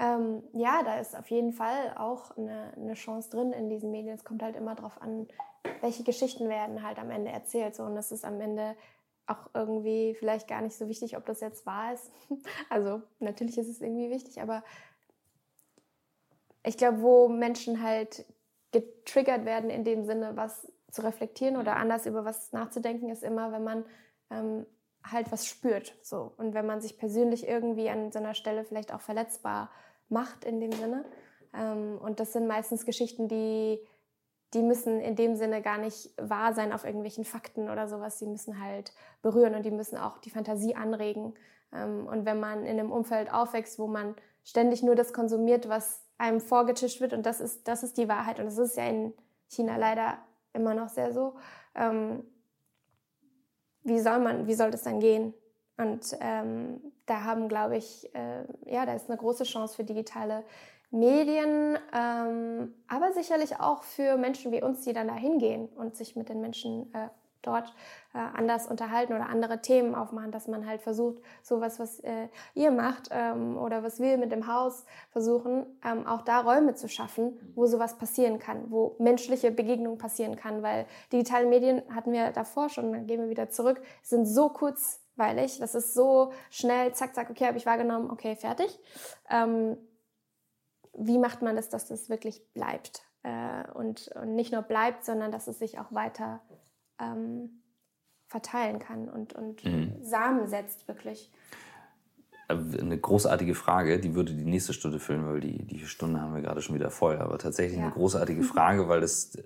[0.00, 4.14] Ähm, ja, da ist auf jeden Fall auch eine, eine, Chance drin in diesen Medien.
[4.14, 5.28] Es kommt halt immer darauf an,
[5.82, 7.74] welche Geschichten werden halt am Ende erzählt.
[7.74, 8.74] So, und das ist am Ende
[9.26, 12.10] auch irgendwie vielleicht gar nicht so wichtig, ob das jetzt wahr ist.
[12.70, 14.64] Also natürlich ist es irgendwie wichtig, aber
[16.64, 18.24] ich glaube, wo Menschen halt
[18.72, 23.52] getriggert werden in dem Sinne, was zu reflektieren oder anders über was nachzudenken, ist immer,
[23.52, 23.84] wenn man
[24.30, 24.64] ähm,
[25.04, 25.94] halt was spürt.
[26.02, 26.32] So.
[26.38, 29.70] Und wenn man sich persönlich irgendwie an so einer Stelle vielleicht auch verletzbar
[30.10, 31.04] macht in dem Sinne.
[31.54, 33.80] Ähm, und das sind meistens Geschichten, die,
[34.54, 38.18] die müssen in dem Sinne gar nicht wahr sein auf irgendwelchen Fakten oder sowas.
[38.18, 38.92] Die müssen halt
[39.22, 41.34] berühren und die müssen auch die Fantasie anregen.
[41.72, 46.04] Ähm, und wenn man in einem Umfeld aufwächst, wo man ständig nur das konsumiert, was
[46.18, 49.14] einem vorgetischt wird, und das ist, das ist die Wahrheit, und das ist ja in
[49.48, 50.18] China leider
[50.52, 51.34] immer noch sehr so,
[51.74, 52.24] ähm,
[53.82, 55.32] wie soll man, wie soll das dann gehen?
[55.80, 60.44] Und ähm, da haben, glaube ich, äh, ja, da ist eine große Chance für digitale
[60.90, 66.16] Medien, ähm, aber sicherlich auch für Menschen wie uns, die dann da hingehen und sich
[66.16, 67.08] mit den Menschen äh,
[67.42, 67.72] dort
[68.12, 72.70] äh, anders unterhalten oder andere Themen aufmachen, dass man halt versucht, sowas, was äh, ihr
[72.70, 77.38] macht ähm, oder was wir mit dem Haus versuchen, ähm, auch da Räume zu schaffen,
[77.54, 82.68] wo sowas passieren kann, wo menschliche Begegnung passieren kann, weil digitale Medien hatten wir davor
[82.68, 84.50] schon, dann gehen wir wieder zurück, sind so
[85.20, 88.78] kurzweilig, das ist so schnell, zack, zack, okay, habe ich wahrgenommen, okay, fertig.
[89.28, 89.76] Ähm,
[90.96, 93.02] wie macht man das, dass das wirklich bleibt?
[93.22, 96.40] Äh, und, und nicht nur bleibt, sondern dass es sich auch weiter
[96.98, 97.62] ähm,
[98.28, 99.96] verteilen kann und, und mhm.
[100.02, 101.30] Samen setzt wirklich.
[102.48, 106.42] Eine großartige Frage, die würde die nächste Stunde füllen, weil die, die Stunde haben wir
[106.42, 107.18] gerade schon wieder voll.
[107.18, 107.84] Aber tatsächlich ja.
[107.84, 109.42] eine großartige Frage, weil das, äh,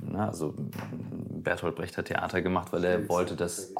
[0.00, 3.72] na, also Bertolt Brecht hat Theater gemacht, weil er wollte, dass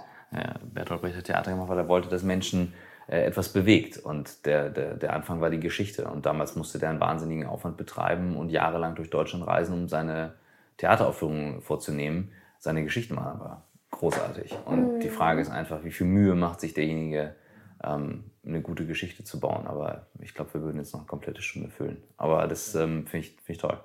[0.75, 2.75] Bertolt Brecht hat Theater gemacht, weil er wollte, dass Menschen
[3.07, 3.99] äh, etwas bewegt.
[3.99, 6.09] Und der, der, der Anfang war die Geschichte.
[6.09, 10.35] Und damals musste der einen wahnsinnigen Aufwand betreiben und jahrelang durch Deutschland reisen, um seine
[10.77, 14.55] Theateraufführungen vorzunehmen seine Geschichten waren aber großartig.
[14.65, 15.01] Und mhm.
[15.01, 17.35] die Frage ist einfach, wie viel Mühe macht sich derjenige,
[17.83, 19.67] ähm, eine gute Geschichte zu bauen.
[19.67, 22.03] Aber ich glaube, wir würden jetzt noch eine komplette Stunde füllen.
[22.17, 23.79] Aber das ähm, finde ich, find ich toll.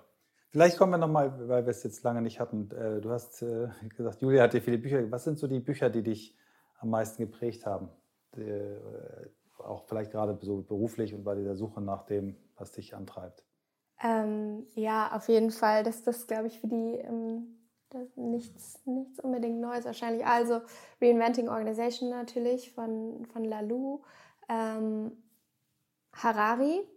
[0.54, 2.70] Vielleicht kommen wir nochmal, weil wir es jetzt lange nicht hatten.
[2.70, 5.10] Äh, du hast äh, gesagt, Julia hat dir viele Bücher.
[5.10, 6.38] Was sind so die Bücher, die dich
[6.78, 7.89] am meisten geprägt haben?
[8.38, 8.76] Äh,
[9.58, 13.43] auch vielleicht gerade so beruflich und bei dieser Suche nach dem, was dich antreibt.
[14.04, 15.84] Ähm, ja, auf jeden Fall.
[15.84, 17.58] Das ist, glaube ich, für die ähm,
[18.16, 20.24] nichts, nichts unbedingt Neues wahrscheinlich.
[20.24, 20.62] Also
[21.01, 24.04] Reinventing Organization natürlich von, von Lalou.
[24.47, 25.14] Ähm,
[26.12, 26.88] Harari,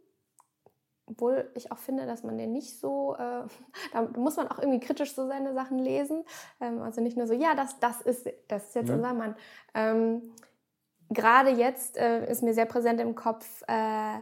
[1.06, 3.44] obwohl ich auch finde, dass man den nicht so, äh,
[3.92, 6.24] da muss man auch irgendwie kritisch so seine Sachen lesen.
[6.60, 8.94] Ähm, also nicht nur so, ja, das, das, ist, das ist jetzt ja.
[8.94, 9.36] unser Mann.
[9.74, 10.22] Ähm,
[11.08, 14.16] Gerade jetzt äh, ist mir sehr präsent im Kopf äh,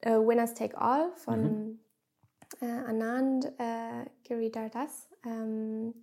[0.00, 1.80] äh Winners Take All von mhm.
[2.60, 5.08] Äh, Anand äh, Giridharadas.
[5.24, 5.94] Ähm,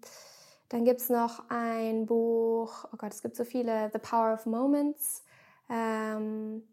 [0.69, 4.45] dann gibt es noch ein Buch, oh Gott, es gibt so viele, The Power of
[4.45, 5.23] Moments.
[5.69, 6.63] Ähm,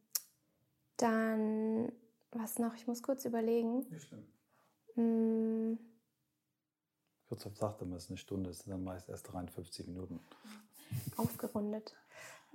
[0.97, 1.93] dann,
[2.33, 2.74] was noch?
[2.74, 3.87] Ich muss kurz überlegen.
[3.91, 4.26] Nicht schlimm.
[4.95, 5.78] Hm.
[7.28, 10.20] Kürzhoff sagte immer, es ist eine Stunde, es sind dann meist erst 53 Minuten.
[11.16, 11.97] Aufgerundet.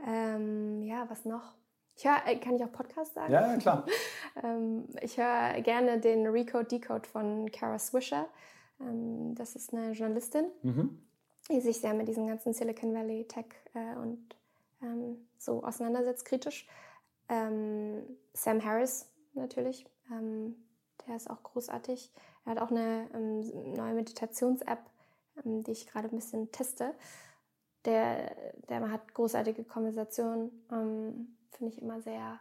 [0.05, 1.55] Ähm, ja, was noch?
[1.95, 3.33] Ich hör, äh, kann ich auch Podcast sagen?
[3.33, 3.85] Ja, ja klar.
[4.43, 8.27] ähm, ich höre gerne den Recode Decode von Kara Swisher.
[8.79, 11.01] Ähm, das ist eine Journalistin, mhm.
[11.49, 14.35] die sich sehr mit diesem ganzen Silicon Valley Tech äh, und
[14.83, 16.67] ähm, so auseinandersetzt, kritisch.
[17.29, 18.03] Ähm,
[18.33, 20.55] Sam Harris natürlich, ähm,
[21.05, 22.11] der ist auch großartig.
[22.45, 24.79] Er hat auch eine ähm, neue Meditations-App,
[25.43, 26.93] ähm, die ich gerade ein bisschen teste.
[27.85, 28.35] Der,
[28.67, 32.37] der hat großartige Konversationen, finde ich immer sehr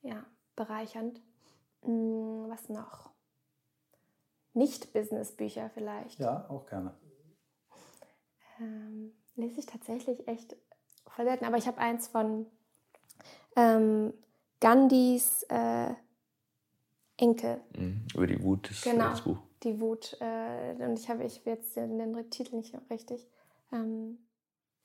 [0.00, 0.24] ja,
[0.56, 1.20] bereichernd.
[1.82, 3.10] Hm, was noch?
[4.54, 6.18] Nicht-Business-Bücher vielleicht.
[6.18, 6.94] Ja, auch gerne.
[8.58, 10.56] Ähm, lese ich tatsächlich echt
[11.06, 12.46] voll selten, aber ich habe eins von
[13.56, 14.12] ähm,
[14.60, 15.94] Gandhis äh,
[17.16, 17.60] Enkel.
[17.76, 19.38] Mhm, über die Wut ist genau, das Buch.
[19.62, 20.16] Die Wut.
[20.20, 23.26] Äh, und ich habe ich jetzt den, den Titel nicht richtig.
[23.72, 24.18] Ähm,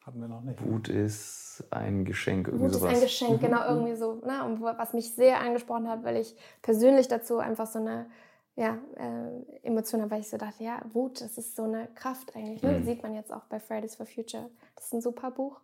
[0.01, 0.63] Hatten wir noch nicht.
[0.65, 2.51] Wut ist ein Geschenk.
[2.51, 3.69] Wut ist ein Geschenk, genau, mhm.
[3.69, 4.15] irgendwie so.
[4.15, 4.43] Ne?
[4.43, 8.07] Und was mich sehr angesprochen hat, weil ich persönlich dazu einfach so eine
[8.55, 12.63] ja, äh, emotional, weil ich so dachte, ja, Wut, das ist so eine Kraft eigentlich.
[12.63, 12.79] Ne?
[12.79, 12.85] Mhm.
[12.85, 14.49] sieht man jetzt auch bei Fridays for Future.
[14.75, 15.59] Das ist ein super Buch.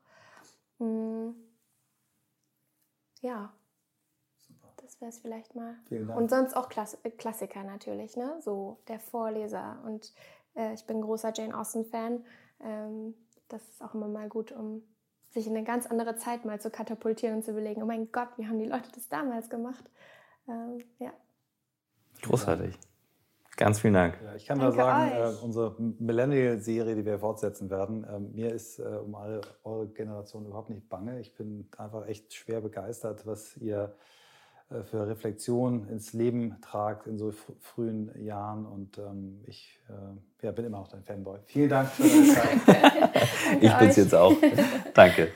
[0.79, 1.35] Mhm.
[3.21, 3.53] Ja.
[5.01, 5.75] Das wäre es vielleicht mal.
[5.87, 6.19] Vielen Dank.
[6.19, 8.35] Und sonst auch Klass äh, Klassiker natürlich, ne?
[8.39, 9.79] So der Vorleser.
[9.83, 10.13] Und
[10.55, 12.23] äh, ich bin ein großer Jane Austen-Fan.
[12.63, 13.15] Ähm,
[13.47, 14.83] das ist auch immer mal gut, um
[15.31, 18.27] sich in eine ganz andere Zeit mal zu katapultieren und zu überlegen, oh mein Gott,
[18.37, 19.83] wie haben die Leute das damals gemacht?
[20.47, 21.11] Ähm, ja.
[22.21, 22.77] Großartig.
[23.57, 24.19] Ganz vielen Dank.
[24.23, 28.53] Ja, ich kann Danke nur sagen, äh, unsere Millennial-Serie, die wir fortsetzen werden, äh, mir
[28.53, 31.19] ist äh, um alle eure Generation überhaupt nicht bange.
[31.19, 34.20] Ich bin einfach echt schwer begeistert, was ihr äh,
[34.89, 38.65] für Reflexion ins Leben tragt in so frühen Jahren.
[38.65, 41.39] Und ähm, ich äh, ja, bin immer noch dein Fanboy.
[41.45, 43.21] Vielen Dank für deine Zeit.
[43.61, 44.33] ich bin es jetzt auch.
[44.93, 45.29] Danke.